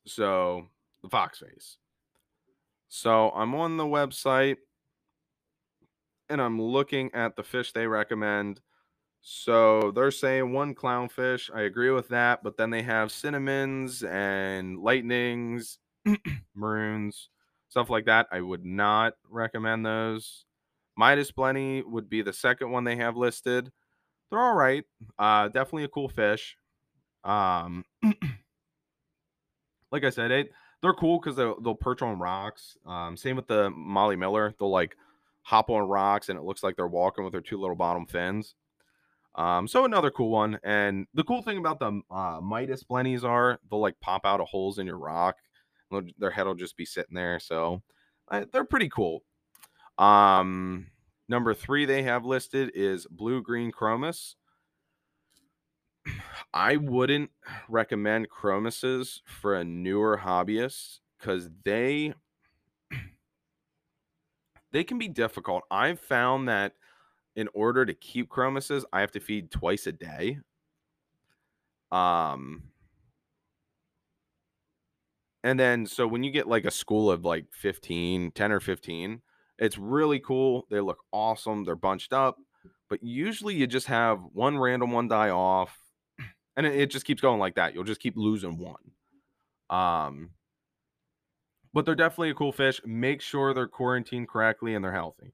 so 0.05 0.67
the 1.01 1.09
fox 1.09 1.39
face. 1.39 1.77
So 2.89 3.29
I'm 3.29 3.53
on 3.55 3.77
the 3.77 3.85
website 3.85 4.57
and 6.27 6.41
I'm 6.41 6.61
looking 6.61 7.11
at 7.13 7.35
the 7.35 7.43
fish 7.43 7.71
they 7.71 7.87
recommend. 7.87 8.61
So 9.21 9.91
they're 9.91 10.11
saying 10.11 10.53
one 10.53 10.73
clownfish. 10.73 11.53
I 11.53 11.61
agree 11.61 11.91
with 11.91 12.07
that, 12.09 12.41
but 12.43 12.57
then 12.57 12.71
they 12.71 12.81
have 12.81 13.11
cinnamons 13.11 14.03
and 14.03 14.79
lightnings, 14.79 15.77
maroons, 16.55 17.29
stuff 17.69 17.91
like 17.91 18.05
that. 18.05 18.27
I 18.31 18.41
would 18.41 18.65
not 18.65 19.13
recommend 19.29 19.85
those. 19.85 20.45
Midas 20.97 21.31
Blenny 21.31 21.85
would 21.85 22.09
be 22.09 22.23
the 22.23 22.33
second 22.33 22.71
one 22.71 22.85
they 22.85 22.95
have 22.95 23.15
listed. 23.17 23.71
They're 24.29 24.39
all 24.39 24.55
right. 24.55 24.83
Uh, 25.17 25.47
definitely 25.49 25.83
a 25.83 25.89
cool 25.89 26.09
fish. 26.09 26.57
Um, 27.23 27.85
like 29.91 30.03
I 30.03 30.09
said, 30.09 30.31
it 30.31 30.51
they're 30.81 30.93
cool 30.93 31.19
because 31.19 31.35
they'll, 31.35 31.59
they'll 31.61 31.75
perch 31.75 32.01
on 32.01 32.19
rocks. 32.19 32.77
Um, 32.85 33.17
same 33.17 33.35
with 33.35 33.47
the 33.47 33.69
Molly 33.71 34.15
Miller. 34.15 34.53
They'll 34.59 34.71
like 34.71 34.95
hop 35.41 35.69
on 35.69 35.87
rocks 35.87 36.29
and 36.29 36.37
it 36.37 36.45
looks 36.45 36.63
like 36.63 36.75
they're 36.75 36.87
walking 36.87 37.23
with 37.23 37.33
their 37.33 37.41
two 37.41 37.59
little 37.59 37.75
bottom 37.75 38.05
fins. 38.05 38.55
Um, 39.35 39.67
so 39.67 39.85
another 39.85 40.11
cool 40.11 40.29
one. 40.29 40.59
And 40.63 41.07
the 41.13 41.23
cool 41.23 41.41
thing 41.41 41.57
about 41.57 41.79
the 41.79 42.01
uh, 42.11 42.39
Midas 42.41 42.83
Blennies 42.83 43.23
are 43.23 43.59
they'll 43.69 43.81
like 43.81 43.99
pop 43.99 44.25
out 44.25 44.41
of 44.41 44.47
holes 44.47 44.79
in 44.79 44.87
your 44.87 44.97
rock. 44.97 45.37
Their 46.17 46.31
head 46.31 46.45
will 46.45 46.55
just 46.55 46.77
be 46.77 46.85
sitting 46.85 47.15
there. 47.15 47.39
So 47.39 47.81
uh, 48.29 48.45
they're 48.51 48.65
pretty 48.65 48.89
cool. 48.89 49.23
Um, 49.97 50.87
number 51.27 51.53
three 51.53 51.85
they 51.85 52.03
have 52.03 52.25
listed 52.25 52.71
is 52.73 53.07
blue 53.07 53.41
green 53.41 53.71
chromis. 53.71 54.35
I 56.53 56.77
wouldn't 56.77 57.31
recommend 57.67 58.29
chromises 58.29 59.21
for 59.25 59.55
a 59.55 59.63
newer 59.63 60.19
hobbyist 60.23 60.99
because 61.17 61.49
they 61.63 62.13
they 64.71 64.83
can 64.83 64.97
be 64.97 65.07
difficult. 65.07 65.63
I've 65.69 65.99
found 65.99 66.47
that 66.47 66.73
in 67.35 67.49
order 67.53 67.85
to 67.85 67.93
keep 67.93 68.29
chromises, 68.29 68.85
I 68.91 69.01
have 69.01 69.11
to 69.11 69.19
feed 69.19 69.51
twice 69.51 69.87
a 69.87 69.91
day. 69.91 70.39
Um 71.91 72.71
and 75.43 75.59
then 75.59 75.85
so 75.85 76.07
when 76.07 76.23
you 76.23 76.31
get 76.31 76.47
like 76.47 76.65
a 76.65 76.71
school 76.71 77.09
of 77.11 77.23
like 77.23 77.45
15, 77.51 78.31
10 78.31 78.51
or 78.51 78.59
15, 78.59 79.21
it's 79.57 79.77
really 79.77 80.19
cool. 80.19 80.65
They 80.69 80.79
look 80.81 80.99
awesome. 81.11 81.63
They're 81.63 81.75
bunched 81.75 82.13
up, 82.13 82.37
but 82.89 83.03
usually 83.03 83.55
you 83.55 83.67
just 83.67 83.87
have 83.87 84.19
one 84.33 84.57
random 84.57 84.91
one 84.91 85.07
die 85.07 85.29
off, 85.29 85.77
and 86.59 86.67
it, 86.67 86.75
it 86.75 86.91
just 86.91 87.05
keeps 87.05 87.21
going 87.21 87.39
like 87.39 87.55
that. 87.55 87.73
You'll 87.73 87.85
just 87.85 88.01
keep 88.01 88.17
losing 88.17 88.57
one. 88.57 88.91
Um, 89.69 90.31
but 91.73 91.85
they're 91.85 91.95
definitely 91.95 92.31
a 92.31 92.35
cool 92.35 92.51
fish. 92.51 92.81
Make 92.85 93.21
sure 93.21 93.53
they're 93.53 93.67
quarantined 93.67 94.27
correctly 94.27 94.75
and 94.75 94.83
they're 94.83 94.91
healthy, 94.91 95.31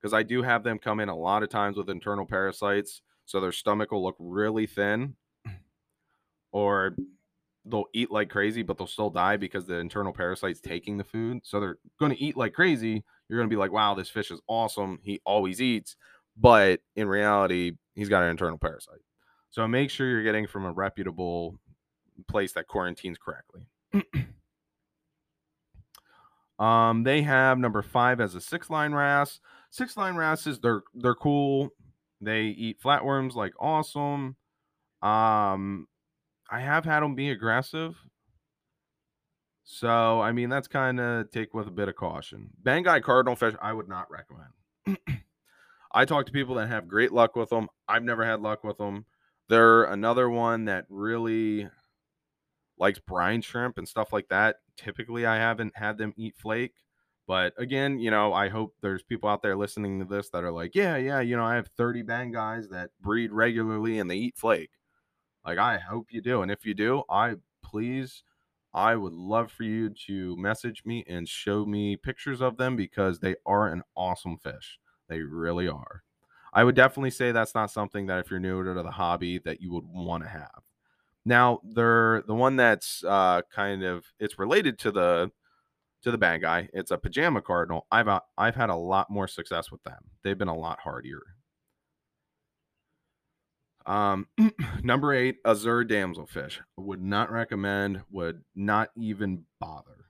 because 0.00 0.14
I 0.14 0.22
do 0.22 0.42
have 0.42 0.64
them 0.64 0.78
come 0.78 0.98
in 0.98 1.10
a 1.10 1.14
lot 1.14 1.42
of 1.42 1.50
times 1.50 1.76
with 1.76 1.90
internal 1.90 2.24
parasites, 2.24 3.02
so 3.26 3.38
their 3.38 3.52
stomach 3.52 3.92
will 3.92 4.02
look 4.02 4.16
really 4.18 4.66
thin, 4.66 5.14
or 6.52 6.96
they'll 7.64 7.84
eat 7.92 8.10
like 8.10 8.30
crazy, 8.30 8.62
but 8.62 8.78
they'll 8.78 8.86
still 8.86 9.10
die 9.10 9.36
because 9.36 9.66
the 9.66 9.76
internal 9.76 10.12
parasite's 10.12 10.60
taking 10.60 10.96
the 10.96 11.04
food. 11.04 11.40
So 11.44 11.60
they're 11.60 11.78
going 12.00 12.14
to 12.14 12.22
eat 12.22 12.36
like 12.36 12.54
crazy. 12.54 13.04
You're 13.28 13.38
going 13.38 13.48
to 13.48 13.54
be 13.54 13.58
like, 13.58 13.72
wow, 13.72 13.94
this 13.94 14.08
fish 14.08 14.30
is 14.30 14.40
awesome. 14.48 15.00
He 15.02 15.20
always 15.24 15.60
eats. 15.60 15.96
But 16.36 16.80
in 16.96 17.08
reality, 17.08 17.72
he's 17.94 18.08
got 18.08 18.22
an 18.22 18.30
internal 18.30 18.58
parasite. 18.58 19.00
So 19.52 19.68
make 19.68 19.90
sure 19.90 20.08
you're 20.08 20.22
getting 20.22 20.46
from 20.46 20.64
a 20.64 20.72
reputable 20.72 21.58
place 22.26 22.52
that 22.54 22.68
quarantines 22.68 23.18
correctly. 23.18 23.66
um, 26.58 27.04
they 27.04 27.20
have 27.20 27.58
number 27.58 27.82
five 27.82 28.18
as 28.18 28.34
a 28.34 28.40
six 28.40 28.70
line 28.70 28.94
wrasse. 28.94 29.40
Six 29.68 29.96
line 29.98 30.16
wrasses, 30.16 30.58
they're 30.58 30.82
they're 30.94 31.14
cool. 31.14 31.68
They 32.22 32.44
eat 32.44 32.80
flatworms 32.80 33.34
like 33.34 33.52
awesome. 33.60 34.36
Um, 35.02 35.86
I 36.50 36.60
have 36.60 36.86
had 36.86 37.00
them 37.00 37.14
be 37.14 37.30
aggressive. 37.30 37.94
So, 39.64 40.20
I 40.20 40.32
mean, 40.32 40.48
that's 40.48 40.68
kind 40.68 40.98
of 40.98 41.30
take 41.30 41.52
with 41.52 41.68
a 41.68 41.70
bit 41.70 41.88
of 41.88 41.96
caution. 41.96 42.50
Banggai 42.62 43.02
cardinal 43.02 43.36
fish, 43.36 43.54
I 43.60 43.72
would 43.74 43.88
not 43.88 44.08
recommend. 44.10 44.98
I 45.92 46.06
talk 46.06 46.24
to 46.26 46.32
people 46.32 46.54
that 46.54 46.68
have 46.68 46.88
great 46.88 47.12
luck 47.12 47.36
with 47.36 47.50
them. 47.50 47.68
I've 47.86 48.02
never 48.02 48.24
had 48.24 48.40
luck 48.40 48.64
with 48.64 48.78
them. 48.78 49.04
They're 49.48 49.84
another 49.84 50.30
one 50.30 50.66
that 50.66 50.86
really 50.88 51.68
likes 52.78 52.98
brine 52.98 53.42
shrimp 53.42 53.78
and 53.78 53.88
stuff 53.88 54.12
like 54.12 54.28
that. 54.28 54.56
Typically, 54.76 55.26
I 55.26 55.36
haven't 55.36 55.76
had 55.76 55.98
them 55.98 56.14
eat 56.16 56.36
flake. 56.36 56.74
But 57.26 57.54
again, 57.56 57.98
you 57.98 58.10
know, 58.10 58.32
I 58.32 58.48
hope 58.48 58.74
there's 58.82 59.02
people 59.02 59.28
out 59.28 59.42
there 59.42 59.56
listening 59.56 60.00
to 60.00 60.04
this 60.04 60.28
that 60.30 60.44
are 60.44 60.50
like, 60.50 60.74
yeah, 60.74 60.96
yeah, 60.96 61.20
you 61.20 61.36
know, 61.36 61.44
I 61.44 61.54
have 61.54 61.68
30 61.76 62.02
Banggais 62.02 62.68
that 62.70 62.90
breed 63.00 63.32
regularly 63.32 63.98
and 63.98 64.10
they 64.10 64.16
eat 64.16 64.36
flake. 64.36 64.70
Like 65.44 65.58
I 65.58 65.78
hope 65.78 66.08
you 66.10 66.20
do. 66.20 66.42
And 66.42 66.50
if 66.50 66.66
you 66.66 66.74
do, 66.74 67.04
I 67.08 67.36
please 67.62 68.24
I 68.74 68.96
would 68.96 69.12
love 69.12 69.52
for 69.52 69.64
you 69.64 69.90
to 70.06 70.36
message 70.36 70.84
me 70.84 71.04
and 71.06 71.28
show 71.28 71.66
me 71.66 71.96
pictures 71.96 72.40
of 72.40 72.56
them 72.56 72.74
because 72.74 73.18
they 73.18 73.36
are 73.44 73.68
an 73.68 73.82
awesome 73.96 74.38
fish. 74.38 74.78
They 75.08 75.20
really 75.20 75.68
are. 75.68 76.02
I 76.52 76.64
would 76.64 76.74
definitely 76.74 77.10
say 77.10 77.32
that's 77.32 77.54
not 77.54 77.70
something 77.70 78.06
that 78.06 78.18
if 78.18 78.30
you're 78.30 78.40
new 78.40 78.62
to 78.62 78.74
the 78.74 78.90
hobby 78.90 79.38
that 79.38 79.60
you 79.60 79.72
would 79.72 79.84
want 79.86 80.22
to 80.22 80.28
have. 80.28 80.62
Now, 81.24 81.60
they're 81.64 82.22
the 82.26 82.34
one 82.34 82.56
that's 82.56 83.04
uh, 83.04 83.42
kind 83.54 83.84
of 83.84 84.04
it's 84.18 84.38
related 84.38 84.78
to 84.80 84.90
the 84.90 85.30
to 86.02 86.10
the 86.10 86.18
bad 86.18 86.40
guy. 86.40 86.68
It's 86.72 86.90
a 86.90 86.98
pajama 86.98 87.42
cardinal. 87.42 87.86
I've 87.90 88.08
uh, 88.08 88.20
I've 88.36 88.56
had 88.56 88.70
a 88.70 88.76
lot 88.76 89.08
more 89.10 89.28
success 89.28 89.70
with 89.70 89.82
them. 89.84 90.02
They've 90.22 90.38
been 90.38 90.48
a 90.48 90.56
lot 90.56 90.80
hardier. 90.80 91.22
Um, 93.86 94.26
number 94.82 95.12
eight, 95.14 95.36
azure 95.44 95.84
damselfish. 95.84 96.58
Would 96.76 97.02
not 97.02 97.30
recommend. 97.30 98.02
Would 98.10 98.42
not 98.54 98.90
even 98.96 99.44
bother. 99.60 100.06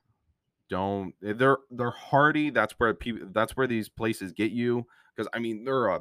Don't. 0.68 1.14
Eh, 1.25 1.34
they're 1.34 1.58
they're 1.70 1.90
hardy. 1.90 2.50
That's 2.50 2.72
where 2.78 2.94
people. 2.94 3.28
That's 3.32 3.56
where 3.56 3.66
these 3.66 3.88
places 3.88 4.32
get 4.32 4.50
you. 4.50 4.87
Because 5.14 5.28
I 5.34 5.38
mean, 5.40 5.64
they're 5.64 5.88
a 5.88 6.00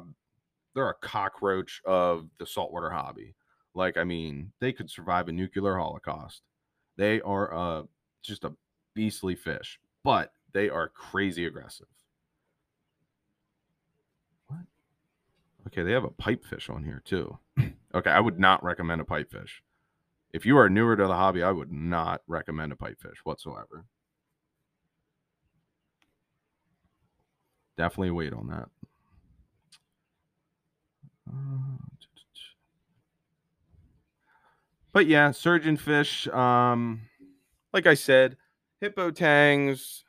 they're 0.74 0.90
a 0.90 0.94
cockroach 0.94 1.80
of 1.84 2.28
the 2.38 2.46
saltwater 2.46 2.90
hobby. 2.90 3.34
Like 3.74 3.96
I 3.96 4.04
mean, 4.04 4.52
they 4.60 4.72
could 4.72 4.90
survive 4.90 5.28
a 5.28 5.32
nuclear 5.32 5.76
holocaust. 5.76 6.42
They 6.96 7.20
are 7.22 7.54
uh 7.54 7.82
just 8.22 8.44
a 8.44 8.52
beastly 8.94 9.34
fish. 9.34 9.78
But 10.04 10.32
they 10.52 10.68
are 10.68 10.88
crazy 10.88 11.46
aggressive. 11.46 11.86
What? 14.48 14.60
Okay, 15.68 15.82
they 15.82 15.92
have 15.92 16.04
a 16.04 16.10
pipefish 16.10 16.68
on 16.74 16.84
here 16.84 17.02
too. 17.04 17.38
okay, 17.94 18.10
I 18.10 18.20
would 18.20 18.38
not 18.38 18.62
recommend 18.64 19.00
a 19.00 19.04
pipefish. 19.04 19.60
If 20.32 20.46
you 20.46 20.56
are 20.56 20.68
newer 20.68 20.96
to 20.96 21.06
the 21.06 21.14
hobby, 21.14 21.42
I 21.42 21.52
would 21.52 21.70
not 21.70 22.22
recommend 22.26 22.72
a 22.72 22.76
pipefish 22.76 23.18
whatsoever. 23.24 23.84
Definitely 27.76 28.10
wait 28.12 28.32
on 28.32 28.48
that. 28.48 28.68
But 34.92 35.06
yeah, 35.06 35.30
surgeonfish. 35.30 36.32
Um, 36.34 37.02
like 37.72 37.86
I 37.86 37.94
said, 37.94 38.36
hippo 38.80 39.10
tangs, 39.10 40.04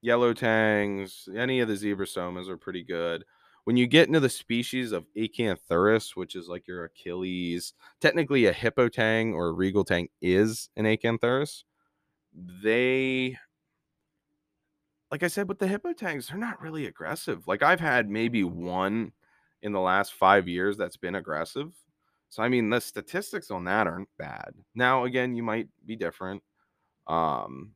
yellow 0.00 0.32
tangs, 0.32 1.28
any 1.34 1.60
of 1.60 1.68
the 1.68 1.74
zebrasomas 1.74 2.48
are 2.48 2.56
pretty 2.56 2.84
good. 2.84 3.24
When 3.64 3.76
you 3.76 3.88
get 3.88 4.06
into 4.06 4.20
the 4.20 4.28
species 4.28 4.92
of 4.92 5.06
Acanthurus, 5.16 6.14
which 6.14 6.36
is 6.36 6.46
like 6.46 6.68
your 6.68 6.84
Achilles, 6.84 7.74
technically 8.00 8.46
a 8.46 8.52
hippo 8.52 8.88
tang 8.88 9.34
or 9.34 9.48
a 9.48 9.52
regal 9.52 9.84
tang 9.84 10.08
is 10.22 10.70
an 10.76 10.84
Acanthurus. 10.84 11.64
They, 12.32 13.36
like 15.10 15.24
I 15.24 15.28
said, 15.28 15.48
with 15.48 15.58
the 15.58 15.66
hippo 15.66 15.94
tangs, 15.94 16.28
they're 16.28 16.38
not 16.38 16.62
really 16.62 16.86
aggressive. 16.86 17.48
Like 17.48 17.64
I've 17.64 17.80
had 17.80 18.08
maybe 18.08 18.44
one 18.44 19.10
in 19.62 19.72
the 19.72 19.80
last 19.80 20.14
five 20.14 20.48
years 20.48 20.76
that's 20.76 20.96
been 20.96 21.14
aggressive. 21.14 21.72
So 22.28 22.42
I 22.42 22.48
mean, 22.48 22.70
the 22.70 22.80
statistics 22.80 23.50
on 23.50 23.64
that 23.64 23.86
aren't 23.86 24.08
bad. 24.18 24.54
Now, 24.74 25.04
again, 25.04 25.34
you 25.34 25.42
might 25.42 25.68
be 25.84 25.96
different. 25.96 26.42
Um, 27.06 27.72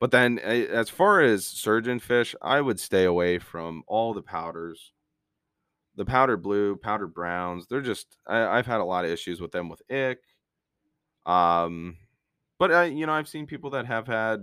but 0.00 0.10
then 0.10 0.38
as 0.38 0.88
far 0.88 1.20
as 1.20 1.46
surgeon 1.46 1.98
fish, 1.98 2.34
I 2.40 2.60
would 2.60 2.78
stay 2.78 3.04
away 3.04 3.38
from 3.38 3.82
all 3.86 4.14
the 4.14 4.22
powders. 4.22 4.92
The 5.96 6.04
powdered 6.04 6.42
blue, 6.42 6.76
powdered 6.76 7.12
browns, 7.14 7.66
they're 7.66 7.80
just 7.80 8.16
I, 8.26 8.56
have 8.56 8.66
had 8.66 8.80
a 8.80 8.84
lot 8.84 9.04
of 9.04 9.10
issues 9.10 9.40
with 9.40 9.50
them 9.50 9.68
with 9.68 9.82
ick. 9.90 10.20
Um, 11.26 11.96
but 12.58 12.72
I, 12.72 12.84
you 12.84 13.06
know, 13.06 13.12
I've 13.12 13.28
seen 13.28 13.46
people 13.46 13.70
that 13.70 13.86
have 13.86 14.06
had, 14.06 14.42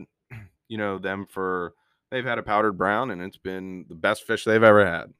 you 0.67 0.77
know, 0.77 0.97
them 0.97 1.25
for 1.29 1.73
they've 2.11 2.25
had 2.25 2.39
a 2.39 2.43
powdered 2.43 2.77
brown 2.77 3.11
and 3.11 3.21
it's 3.21 3.37
been 3.37 3.85
the 3.87 3.95
best 3.95 4.25
fish 4.25 4.43
they've 4.43 4.61
ever 4.61 4.85
had. 4.85 5.13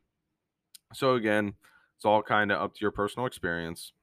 So 0.93 1.15
again, 1.15 1.53
it's 1.95 2.05
all 2.05 2.21
kind 2.21 2.51
of 2.51 2.61
up 2.61 2.73
to 2.73 2.81
your 2.81 2.91
personal 2.91 3.25
experience. 3.25 3.93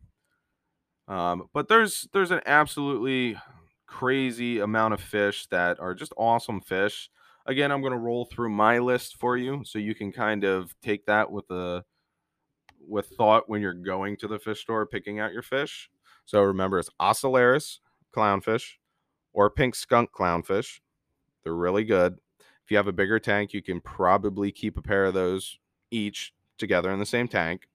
Um, 1.09 1.49
but 1.53 1.69
there's 1.69 2.09
there's 2.13 2.31
an 2.31 2.41
absolutely 2.47 3.37
crazy 3.87 4.61
amount 4.61 4.95
of 4.95 5.01
fish 5.01 5.47
that 5.49 5.79
are 5.81 5.95
just 5.95 6.13
awesome 6.17 6.61
fish. 6.61 7.11
Again, 7.47 7.73
I'm 7.73 7.81
going 7.81 7.93
to 7.93 7.99
roll 7.99 8.25
through 8.25 8.51
my 8.51 8.79
list 8.79 9.17
for 9.19 9.37
you 9.37 9.63
so 9.65 9.79
you 9.79 9.95
can 9.95 10.13
kind 10.13 10.45
of 10.45 10.75
take 10.81 11.07
that 11.07 11.31
with 11.31 11.51
a 11.51 11.85
with 12.89 13.09
thought 13.17 13.49
when 13.49 13.61
you're 13.61 13.75
going 13.75 14.17
to 14.19 14.29
the 14.29 14.39
fish 14.39 14.61
store 14.61 14.87
picking 14.87 15.21
out 15.21 15.33
your 15.33 15.43
fish. 15.43 15.91
So 16.25 16.41
remember 16.43 16.79
it's 16.79 16.91
Ocellaris 17.01 17.79
clownfish 18.15 18.75
or 19.33 19.51
pink 19.51 19.75
skunk 19.75 20.11
clownfish. 20.13 20.81
They're 21.45 21.55
really 21.55 21.85
good. 21.85 22.19
If 22.39 22.71
you 22.71 22.77
have 22.77 22.87
a 22.87 22.93
bigger 22.93 23.19
tank, 23.19 23.53
you 23.53 23.63
can 23.63 23.81
probably 23.81 24.53
keep 24.53 24.77
a 24.77 24.83
pair 24.83 25.05
of 25.05 25.15
those 25.15 25.59
each 25.91 26.33
together 26.63 26.91
in 26.91 26.99
the 26.99 27.07
same 27.07 27.29
tank. 27.29 27.69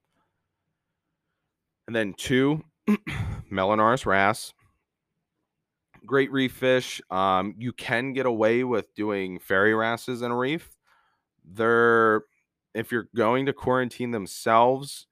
And 1.86 1.96
then 1.96 2.14
two 2.14 2.64
Melanurus 3.52 4.08
wrasse 4.08 4.54
great 6.08 6.32
reef 6.32 6.54
fish. 6.54 7.00
Um, 7.12 7.54
you 7.60 7.72
can 7.72 8.14
get 8.14 8.26
away 8.26 8.64
with 8.64 8.96
doing 8.96 9.38
fairy 9.38 9.76
wrasses 9.76 10.24
in 10.24 10.32
a 10.32 10.38
reef. 10.38 10.76
They're 11.46 12.24
if 12.74 12.92
you're 12.92 13.10
going 13.16 13.46
to 13.46 13.54
quarantine 13.54 14.12
themselves, 14.12 15.08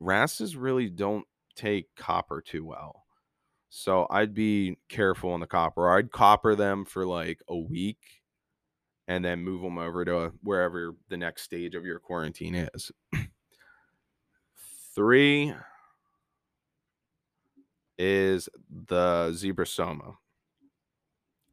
wrasses 0.00 0.56
really 0.56 0.88
don't 0.88 1.26
take 1.54 1.94
copper 1.96 2.40
too 2.40 2.64
well. 2.64 3.04
So 3.68 4.06
I'd 4.10 4.34
be 4.34 4.76
careful 4.88 5.30
on 5.30 5.40
the 5.40 5.46
copper. 5.46 5.90
I'd 5.90 6.12
copper 6.12 6.54
them 6.54 6.84
for 6.84 7.06
like 7.06 7.40
a 7.48 7.56
week 7.56 8.22
and 9.08 9.24
then 9.24 9.42
move 9.42 9.62
them 9.62 9.78
over 9.78 10.04
to 10.04 10.32
wherever 10.42 10.94
the 11.08 11.16
next 11.16 11.42
stage 11.42 11.74
of 11.74 11.84
your 11.84 11.98
quarantine 11.98 12.54
is. 12.54 12.90
Three 14.94 15.54
is 17.98 18.48
the 18.70 19.30
zebrasoma 19.32 20.16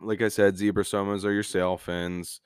like 0.03 0.21
I 0.21 0.27
said, 0.27 0.55
zebrasomas 0.55 1.23
are 1.23 1.31
your 1.31 1.43
sailfins, 1.43 2.39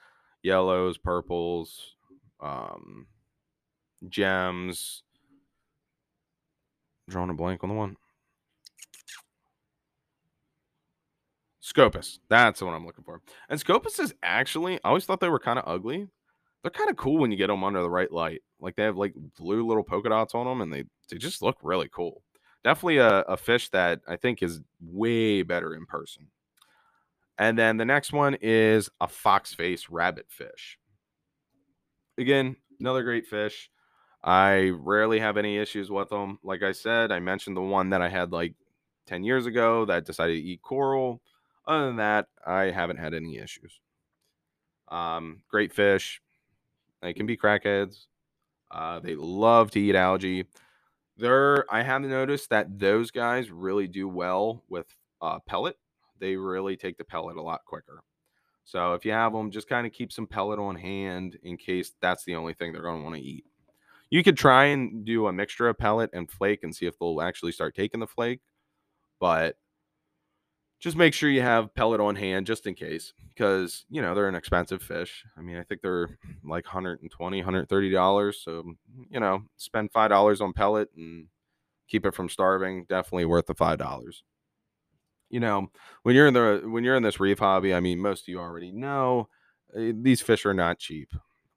yellows, 0.43 0.97
purples, 0.97 1.95
um, 2.39 3.07
gems. 4.07 5.03
drawing 7.09 7.29
a 7.29 7.33
blank 7.33 7.63
on 7.63 7.69
the 7.69 7.75
one. 7.75 7.95
Scopas. 11.67 12.19
That's 12.29 12.59
the 12.59 12.65
one 12.65 12.73
I'm 12.73 12.85
looking 12.85 13.03
for. 13.03 13.21
And 13.49 13.59
Scopas 13.59 13.99
is 13.99 14.13
actually, 14.23 14.75
I 14.85 14.87
always 14.87 15.03
thought 15.03 15.19
they 15.19 15.27
were 15.27 15.37
kind 15.37 15.59
of 15.59 15.65
ugly. 15.67 16.07
They're 16.61 16.71
kind 16.71 16.89
of 16.89 16.95
cool 16.95 17.17
when 17.17 17.29
you 17.29 17.37
get 17.37 17.47
them 17.47 17.63
under 17.65 17.81
the 17.81 17.89
right 17.89 18.09
light. 18.09 18.41
Like 18.61 18.77
they 18.77 18.83
have 18.83 18.95
like 18.95 19.13
blue 19.37 19.67
little 19.67 19.83
polka 19.83 20.07
dots 20.07 20.33
on 20.33 20.45
them 20.45 20.61
and 20.61 20.71
they, 20.71 20.85
they 21.09 21.17
just 21.17 21.41
look 21.41 21.57
really 21.61 21.89
cool. 21.91 22.23
Definitely 22.63 22.99
a, 22.99 23.19
a 23.23 23.35
fish 23.35 23.69
that 23.71 23.99
I 24.07 24.15
think 24.15 24.41
is 24.41 24.61
way 24.79 25.41
better 25.41 25.75
in 25.75 25.85
person. 25.85 26.27
And 27.37 27.59
then 27.59 27.75
the 27.75 27.85
next 27.85 28.13
one 28.13 28.37
is 28.41 28.89
a 29.01 29.07
fox 29.09 29.53
face 29.53 29.89
rabbit 29.89 30.27
fish. 30.29 30.79
Again, 32.17 32.55
another 32.79 33.03
great 33.03 33.27
fish. 33.27 33.69
I 34.23 34.71
rarely 34.73 35.19
have 35.19 35.35
any 35.35 35.57
issues 35.57 35.91
with 35.91 36.09
them. 36.09 36.39
Like 36.43 36.63
I 36.63 36.71
said, 36.71 37.11
I 37.11 37.19
mentioned 37.19 37.57
the 37.57 37.61
one 37.61 37.89
that 37.89 38.01
I 38.01 38.07
had 38.07 38.31
like 38.31 38.55
10 39.07 39.25
years 39.25 39.45
ago 39.45 39.83
that 39.85 40.05
decided 40.05 40.35
to 40.35 40.41
eat 40.41 40.61
coral. 40.61 41.21
Other 41.67 41.87
than 41.87 41.97
that, 41.97 42.27
I 42.45 42.71
haven't 42.71 42.97
had 42.97 43.13
any 43.13 43.37
issues. 43.37 43.79
Um, 44.87 45.41
great 45.49 45.73
fish. 45.73 46.21
They 47.01 47.13
can 47.13 47.25
be 47.25 47.37
crackheads. 47.37 48.05
Uh, 48.71 48.99
they 48.99 49.15
love 49.15 49.71
to 49.71 49.79
eat 49.79 49.95
algae. 49.95 50.45
There, 51.17 51.65
I 51.73 51.81
have 51.83 52.01
noticed 52.01 52.49
that 52.49 52.79
those 52.79 53.11
guys 53.11 53.51
really 53.51 53.87
do 53.87 54.07
well 54.07 54.63
with 54.69 54.87
uh, 55.21 55.39
pellet 55.39 55.77
they 56.19 56.35
really 56.35 56.75
take 56.75 56.97
the 56.97 57.03
pellet 57.03 57.37
a 57.37 57.41
lot 57.41 57.65
quicker. 57.65 58.03
So 58.63 58.93
if 58.93 59.05
you 59.05 59.11
have 59.11 59.33
them, 59.33 59.51
just 59.51 59.69
kind 59.69 59.87
of 59.87 59.93
keep 59.93 60.11
some 60.11 60.27
pellet 60.27 60.59
on 60.59 60.75
hand 60.75 61.37
in 61.43 61.57
case 61.57 61.93
that's 62.01 62.25
the 62.25 62.35
only 62.35 62.53
thing 62.53 62.73
they're 62.73 62.81
going 62.81 62.99
to 62.99 63.03
want 63.03 63.15
to 63.15 63.21
eat. 63.21 63.45
You 64.09 64.23
could 64.23 64.37
try 64.37 64.65
and 64.65 65.05
do 65.05 65.27
a 65.27 65.33
mixture 65.33 65.67
of 65.67 65.77
pellet 65.77 66.09
and 66.13 66.29
flake 66.29 66.63
and 66.63 66.75
see 66.75 66.85
if 66.85 66.97
they'll 66.99 67.21
actually 67.21 67.51
start 67.51 67.75
taking 67.75 67.99
the 67.99 68.07
flake. 68.07 68.41
But 69.19 69.55
just 70.79 70.95
make 70.97 71.13
sure 71.13 71.29
you 71.29 71.41
have 71.41 71.73
pellet 71.73 71.99
on 71.99 72.15
hand 72.15 72.45
just 72.45 72.67
in 72.67 72.73
case 72.75 73.13
because 73.33 73.85
you 73.89 74.01
know 74.01 74.13
they're 74.13 74.27
an 74.27 74.35
expensive 74.35 74.81
fish 74.81 75.23
i 75.37 75.41
mean 75.41 75.57
i 75.57 75.63
think 75.63 75.81
they're 75.81 76.17
like 76.43 76.65
120 76.65 77.37
130 77.37 77.91
dollars 77.91 78.41
so 78.43 78.63
you 79.09 79.19
know 79.19 79.41
spend 79.57 79.91
five 79.91 80.09
dollars 80.09 80.41
on 80.41 80.53
pellet 80.53 80.89
and 80.95 81.27
keep 81.87 82.05
it 82.05 82.15
from 82.15 82.29
starving 82.29 82.85
definitely 82.89 83.25
worth 83.25 83.45
the 83.47 83.55
five 83.55 83.77
dollars 83.77 84.23
you 85.29 85.39
know, 85.39 85.69
when 86.03 86.15
you're 86.15 86.27
in 86.27 86.33
the 86.33 86.61
when 86.65 86.83
you're 86.83 86.95
in 86.95 87.03
this 87.03 87.19
reef 87.19 87.39
hobby, 87.39 87.73
I 87.73 87.79
mean, 87.79 87.99
most 87.99 88.23
of 88.23 88.27
you 88.29 88.39
already 88.39 88.71
know 88.71 89.27
uh, 89.77 89.91
these 89.93 90.21
fish 90.21 90.45
are 90.45 90.53
not 90.53 90.79
cheap. 90.79 91.09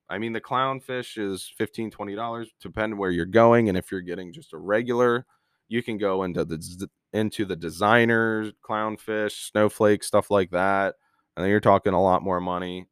I 0.08 0.18
mean, 0.18 0.32
the 0.32 0.40
clownfish 0.40 1.16
is 1.18 1.52
15 1.56 1.90
20 1.90 2.14
dollars, 2.14 2.48
depending 2.60 2.98
where 2.98 3.10
you're 3.10 3.26
going, 3.26 3.68
and 3.68 3.78
if 3.78 3.90
you're 3.92 4.00
getting 4.00 4.32
just 4.32 4.52
a 4.52 4.58
regular, 4.58 5.24
you 5.68 5.82
can 5.82 5.98
go 5.98 6.24
into 6.24 6.44
the 6.44 6.90
into 7.12 7.44
the 7.44 7.56
designer 7.56 8.52
clownfish, 8.62 9.50
snowflake, 9.50 10.04
stuff 10.04 10.30
like 10.30 10.50
that, 10.50 10.94
and 11.36 11.44
then 11.44 11.50
you're 11.50 11.60
talking 11.60 11.92
a 11.92 12.02
lot 12.02 12.22
more 12.22 12.40
money. 12.40 12.86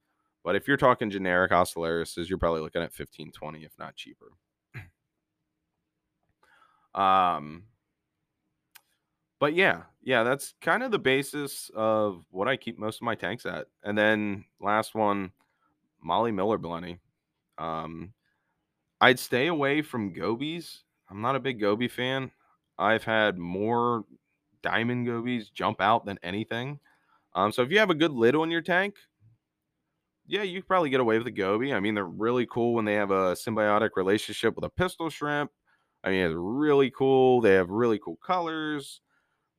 But 0.44 0.57
if 0.57 0.66
you're 0.66 0.76
talking 0.76 1.11
generic 1.11 1.50
Ocellarises, 1.50 2.28
you're 2.28 2.38
probably 2.38 2.62
looking 2.62 2.83
at 2.83 2.92
15 2.92 3.33
20 3.33 3.64
if 3.64 3.72
not 3.78 3.96
cheaper. 3.96 4.33
um 6.94 7.64
but 9.40 9.54
yeah, 9.54 9.83
yeah, 10.02 10.24
that's 10.24 10.54
kind 10.61 10.83
of 10.83 10.90
the 10.90 10.98
basis 10.98 11.70
of 11.74 12.24
what 12.31 12.48
I 12.48 12.57
keep 12.57 12.78
most 12.78 12.96
of 12.96 13.02
my 13.02 13.14
tanks 13.14 13.46
at. 13.46 13.66
And 13.85 13.96
then 13.96 14.44
last 14.61 14.94
one, 14.94 15.31
Molly 16.02 16.33
Miller 16.33 16.59
Blenny. 16.59 16.98
Um, 17.57 18.12
I'd 19.00 19.18
stay 19.18 19.46
away 19.46 19.83
from 19.83 20.12
gobies. 20.12 20.83
I'm 21.09 21.20
not 21.20 21.37
a 21.37 21.40
big 21.40 21.61
goby 21.61 21.88
fan. 21.88 22.33
I've 22.79 23.05
had 23.05 23.38
more 23.38 24.05
diamond 24.62 25.07
gobies 25.07 25.51
jump 25.51 25.81
out 25.81 26.05
than 26.07 26.19
anything. 26.23 26.81
Um, 27.35 27.53
so 27.53 27.62
if 27.62 27.71
you 27.71 27.79
have 27.79 27.91
a 27.91 27.95
good 27.95 28.12
lid 28.12 28.35
on 28.35 28.51
your 28.51 28.62
tank, 28.62 28.97
yeah, 30.27 30.43
you 30.43 30.62
probably 30.62 30.91
get 30.91 31.01
away 31.01 31.19
with 31.19 31.27
a 31.27 31.33
goby. 31.33 31.73
I 31.73 31.81
mean, 31.81 31.95
they're 31.95 32.05
really 32.05 32.47
cool 32.47 32.75
when 32.75 32.85
they 32.85 32.95
have 32.95 33.11
a 33.11 33.33
symbiotic 33.35 33.91
relationship 33.97 34.55
with 34.57 34.64
a 34.64 34.71
pistol 34.71 35.11
shrimp. 35.11 35.51
I 36.05 36.11
mean, 36.11 36.21
it's 36.21 36.35
really 36.37 36.91
cool. 36.91 37.41
They 37.41 37.55
have 37.55 37.71
really 37.71 37.99
cool 37.99 38.19
colors 38.25 39.01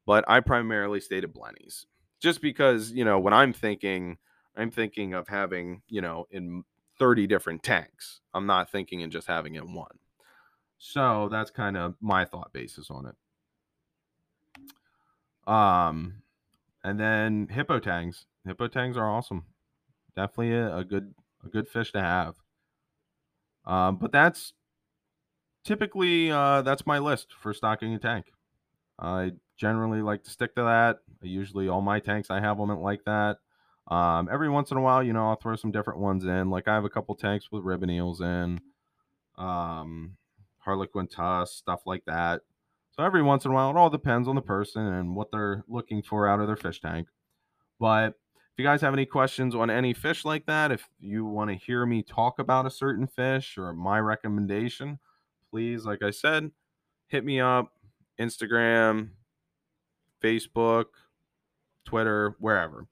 but 0.09 0.25
I 0.27 0.39
primarily 0.39 0.99
stayed 1.01 1.23
at 1.23 1.35
Blenny's 1.35 1.85
just 2.19 2.41
because, 2.41 2.91
you 2.91 3.05
know, 3.05 3.19
when 3.19 3.31
I'm 3.31 3.53
thinking 3.53 4.17
I'm 4.57 4.71
thinking 4.71 5.13
of 5.13 5.27
having, 5.27 5.83
you 5.87 6.01
know, 6.01 6.25
in 6.31 6.63
30 6.97 7.27
different 7.27 7.61
tanks. 7.61 8.21
I'm 8.33 8.47
not 8.47 8.71
thinking 8.71 9.01
in 9.01 9.11
just 9.11 9.27
having 9.27 9.53
it 9.53 9.61
in 9.61 9.75
one. 9.75 9.99
So 10.79 11.27
that's 11.29 11.51
kind 11.51 11.77
of 11.77 11.95
my 12.01 12.25
thought 12.25 12.51
basis 12.53 12.89
on 12.89 13.05
it. 13.05 13.15
Um, 15.51 16.23
and 16.83 16.99
then 16.99 17.49
hippo 17.51 17.79
tangs. 17.79 18.25
Hippo 18.45 18.67
tangs 18.67 18.97
are 18.97 19.09
awesome. 19.09 19.43
Definitely 20.15 20.55
a, 20.55 20.77
a 20.77 20.83
good 20.85 21.13
a 21.45 21.49
good 21.49 21.67
fish 21.67 21.91
to 21.91 22.01
have. 22.01 22.35
Um, 23.65 23.97
but 23.97 24.11
that's 24.11 24.53
typically 25.65 26.31
uh, 26.31 26.61
that's 26.61 26.87
my 26.87 26.99
list 26.99 27.33
for 27.37 27.53
stocking 27.53 27.93
a 27.93 27.99
tank. 27.99 28.27
I 28.97 29.33
generally 29.57 30.01
like 30.01 30.23
to 30.23 30.29
stick 30.29 30.55
to 30.55 30.63
that. 30.63 30.99
I 31.21 31.25
usually 31.25 31.67
all 31.67 31.81
my 31.81 31.99
tanks 31.99 32.29
I 32.31 32.39
have 32.39 32.57
them 32.57 32.69
like 32.79 33.03
that. 33.05 33.37
Um, 33.89 34.29
every 34.31 34.49
once 34.49 34.71
in 34.71 34.77
a 34.77 34.81
while, 34.81 35.03
you 35.03 35.13
know, 35.13 35.27
I'll 35.27 35.35
throw 35.35 35.55
some 35.55 35.71
different 35.71 35.99
ones 35.99 36.23
in. 36.23 36.49
Like 36.49 36.67
I 36.67 36.75
have 36.75 36.85
a 36.85 36.89
couple 36.89 37.15
tanks 37.15 37.51
with 37.51 37.63
ribbon 37.63 37.89
eels 37.89 38.21
in, 38.21 38.59
um, 39.37 40.15
harlequin 40.59 41.07
tusk, 41.07 41.53
stuff 41.53 41.81
like 41.85 42.03
that. 42.05 42.41
So 42.91 43.03
every 43.03 43.23
once 43.23 43.45
in 43.45 43.51
a 43.51 43.53
while, 43.53 43.69
it 43.69 43.77
all 43.77 43.89
depends 43.89 44.27
on 44.27 44.35
the 44.35 44.41
person 44.41 44.85
and 44.85 45.15
what 45.15 45.31
they're 45.31 45.63
looking 45.67 46.01
for 46.01 46.27
out 46.27 46.39
of 46.39 46.47
their 46.47 46.57
fish 46.57 46.81
tank. 46.81 47.07
But 47.79 48.07
if 48.07 48.57
you 48.57 48.65
guys 48.65 48.81
have 48.81 48.93
any 48.93 49.05
questions 49.05 49.55
on 49.55 49.69
any 49.69 49.93
fish 49.93 50.25
like 50.25 50.45
that, 50.47 50.71
if 50.71 50.89
you 50.99 51.25
want 51.25 51.49
to 51.49 51.55
hear 51.55 51.85
me 51.85 52.03
talk 52.03 52.39
about 52.39 52.65
a 52.65 52.71
certain 52.71 53.07
fish 53.07 53.57
or 53.57 53.71
my 53.73 53.99
recommendation, 53.99 54.99
please, 55.49 55.85
like 55.85 56.03
I 56.03 56.11
said, 56.11 56.51
hit 57.07 57.23
me 57.23 57.39
up, 57.39 57.71
Instagram, 58.19 59.11
Facebook, 60.21 60.85
Twitter, 61.85 62.35
wherever. 62.39 62.85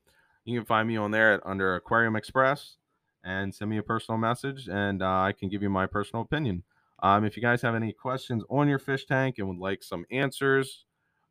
You 0.46 0.58
can 0.58 0.66
find 0.66 0.88
me 0.88 0.96
on 0.96 1.12
there 1.12 1.34
at, 1.34 1.42
under 1.46 1.76
Aquarium 1.76 2.16
Express 2.16 2.78
and 3.26 3.54
send 3.54 3.70
me 3.70 3.78
a 3.78 3.84
personal 3.84 4.18
message, 4.18 4.70
and 4.70 5.04
uh, 5.04 5.20
I 5.20 5.34
can 5.34 5.50
give 5.50 5.62
you 5.62 5.70
my 5.70 5.86
personal 5.86 6.24
opinion. 6.24 6.64
Um, 7.04 7.26
if 7.26 7.36
you 7.36 7.42
guys 7.42 7.62
have 7.62 7.76
any 7.76 7.94
questions 7.94 8.44
on 8.50 8.68
your 8.68 8.80
fish 8.80 9.06
tank 9.06 9.36
and 9.38 9.48
would 9.48 9.60
like 9.60 9.84
some 9.84 10.06
answers, 10.12 10.86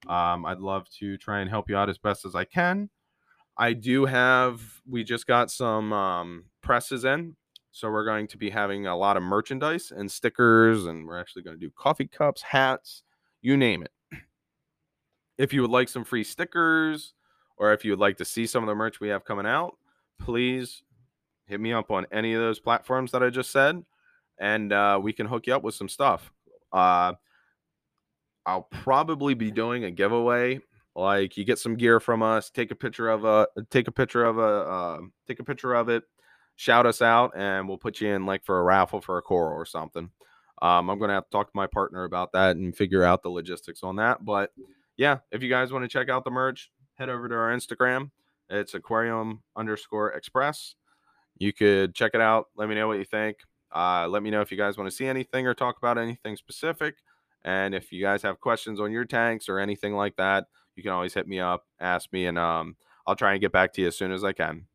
um, 0.09 0.47
I'd 0.47 0.61
love 0.61 0.89
to 1.01 1.17
try 1.17 1.41
and 1.41 1.51
help 1.51 1.69
you 1.69 1.77
out 1.77 1.89
as 1.89 1.99
best 1.99 2.25
as 2.25 2.35
I 2.35 2.45
can. 2.45 2.89
I 3.59 3.73
do 3.73 4.05
have, 4.05 4.61
we 4.89 5.03
just 5.03 5.27
got 5.27 5.51
some 5.51 5.93
um, 5.93 6.45
presses 6.63 7.05
in. 7.05 7.37
So 7.73 7.91
we're 7.91 8.07
going 8.07 8.27
to 8.29 8.39
be 8.39 8.49
having 8.49 8.87
a 8.87 8.97
lot 8.97 9.19
of 9.19 9.23
merchandise 9.23 9.93
and 9.95 10.11
stickers, 10.11 10.87
and 10.87 11.07
we're 11.07 11.21
actually 11.21 11.43
going 11.43 11.59
to 11.59 11.61
do 11.61 11.71
coffee 11.77 12.07
cups, 12.07 12.41
hats, 12.41 13.03
you 13.43 13.55
name 13.55 13.83
it. 13.83 13.91
If 15.37 15.53
you 15.53 15.61
would 15.61 15.71
like 15.71 15.91
some 15.91 16.03
free 16.03 16.25
stickers, 16.25 17.13
or 17.59 17.75
if 17.75 17.85
you 17.85 17.93
would 17.93 18.01
like 18.01 18.17
to 18.17 18.25
see 18.25 18.47
some 18.47 18.63
of 18.63 18.67
the 18.69 18.75
merch 18.75 18.99
we 18.99 19.09
have 19.09 19.27
coming 19.27 19.45
out, 19.45 19.77
please 20.19 20.83
hit 21.45 21.61
me 21.61 21.75
up 21.75 21.91
on 21.91 22.07
any 22.11 22.33
of 22.33 22.41
those 22.41 22.61
platforms 22.61 23.13
that 23.13 23.23
I 23.23 23.29
just 23.29 23.51
said, 23.51 23.83
and 24.39 24.73
uh, 24.73 24.99
we 25.03 25.13
can 25.13 25.27
hook 25.27 25.47
you 25.47 25.55
up 25.55 25.63
with 25.63 25.75
some 25.75 25.89
stuff. 25.89 26.31
Uh, 26.73 27.15
I'll 28.45 28.69
probably 28.71 29.35
be 29.35 29.51
doing 29.51 29.85
a 29.85 29.91
giveaway. 29.91 30.61
Like 30.95 31.37
you 31.37 31.45
get 31.45 31.59
some 31.59 31.77
gear 31.77 32.01
from 32.01 32.23
us, 32.23 32.51
take 32.51 32.71
a 32.71 32.75
picture 32.75 33.11
of 33.11 33.25
a 33.25 33.49
take 33.71 33.89
a 33.89 33.93
picture 33.93 34.25
of 34.25 34.39
a 34.39 34.43
uh, 34.43 34.99
take 35.27 35.41
a 35.41 35.45
picture 35.45 35.75
of 35.75 35.89
it, 35.91 36.05
shout 36.55 36.87
us 36.87 37.03
out, 37.03 37.33
and 37.37 37.69
we'll 37.69 37.77
put 37.77 38.01
you 38.01 38.09
in 38.09 38.25
like 38.25 38.45
for 38.45 38.59
a 38.59 38.63
raffle 38.63 39.03
for 39.03 39.19
a 39.19 39.23
coral 39.23 39.55
or 39.55 39.67
something. 39.67 40.11
Um, 40.63 40.89
I'm 40.89 40.99
gonna 40.99 41.13
have 41.13 41.25
to 41.25 41.31
talk 41.31 41.49
to 41.49 41.57
my 41.57 41.67
partner 41.67 42.05
about 42.05 42.33
that 42.33 42.57
and 42.57 42.75
figure 42.75 43.05
out 43.05 43.23
the 43.23 43.29
logistics 43.29 43.83
on 43.83 43.97
that. 43.97 44.25
But 44.25 44.53
yeah, 44.97 45.19
if 45.31 45.43
you 45.43 45.51
guys 45.51 45.71
want 45.71 45.85
to 45.85 45.89
check 45.89 46.09
out 46.09 46.25
the 46.25 46.31
merch, 46.31 46.71
head 46.95 47.11
over 47.11 47.29
to 47.29 47.35
our 47.35 47.55
Instagram. 47.55 48.11
It's 48.49 48.75
aquarium 48.75 49.43
underscore 49.55 50.13
express. 50.13 50.77
You 51.37 51.53
could 51.53 51.95
check 51.95 52.13
it 52.15 52.21
out. 52.23 52.47
Let 52.57 52.69
me 52.69 52.75
know 52.75 52.87
what 52.87 52.99
you 52.99 53.05
think. 53.05 53.39
Uh, 53.75 54.07
let 54.09 54.23
me 54.23 54.31
know 54.31 54.41
if 54.41 54.51
you 54.51 54.57
guys 54.57 54.77
want 54.77 54.89
to 54.91 54.97
see 54.97 55.07
anything 55.07 55.47
or 55.47 55.55
talk 55.55 55.77
about 55.79 55.99
anything 55.99 56.37
specific. 56.37 56.97
And 57.45 57.75
if 57.75 57.93
you 57.93 58.03
guys 58.03 58.23
have 58.23 58.41
questions 58.41 58.81
on 58.81 58.93
your 58.93 59.05
tanks 59.05 59.49
or 59.49 59.59
anything 59.59 59.95
like 59.95 60.17
that, 60.17 60.47
you 60.75 60.83
can 60.83 60.93
always 60.93 61.15
hit 61.15 61.29
me 61.29 61.41
up, 61.41 61.65
ask 61.81 62.13
me, 62.13 62.27
and 62.27 62.39
um, 62.39 62.77
I'll 63.07 63.17
try 63.17 63.33
and 63.33 63.41
get 63.41 63.53
back 63.53 63.73
to 63.75 63.83
you 63.83 63.89
as 63.89 63.97
soon 63.97 64.13
as 64.13 64.25
I 64.25 64.33
can. 64.33 64.67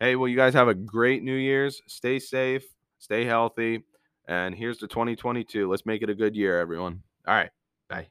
Hey, 0.00 0.16
well, 0.16 0.28
you 0.28 0.36
guys 0.36 0.54
have 0.54 0.68
a 0.68 0.74
great 0.74 1.22
New 1.22 1.34
Year's. 1.34 1.80
Stay 1.86 2.18
safe, 2.18 2.64
stay 2.98 3.24
healthy, 3.24 3.84
and 4.26 4.54
here's 4.54 4.78
to 4.78 4.88
2022. 4.88 5.68
Let's 5.68 5.86
make 5.86 6.02
it 6.02 6.10
a 6.10 6.14
good 6.14 6.36
year, 6.36 6.60
everyone. 6.60 7.02
All 7.26 7.34
right. 7.34 7.50
Bye. 7.88 8.08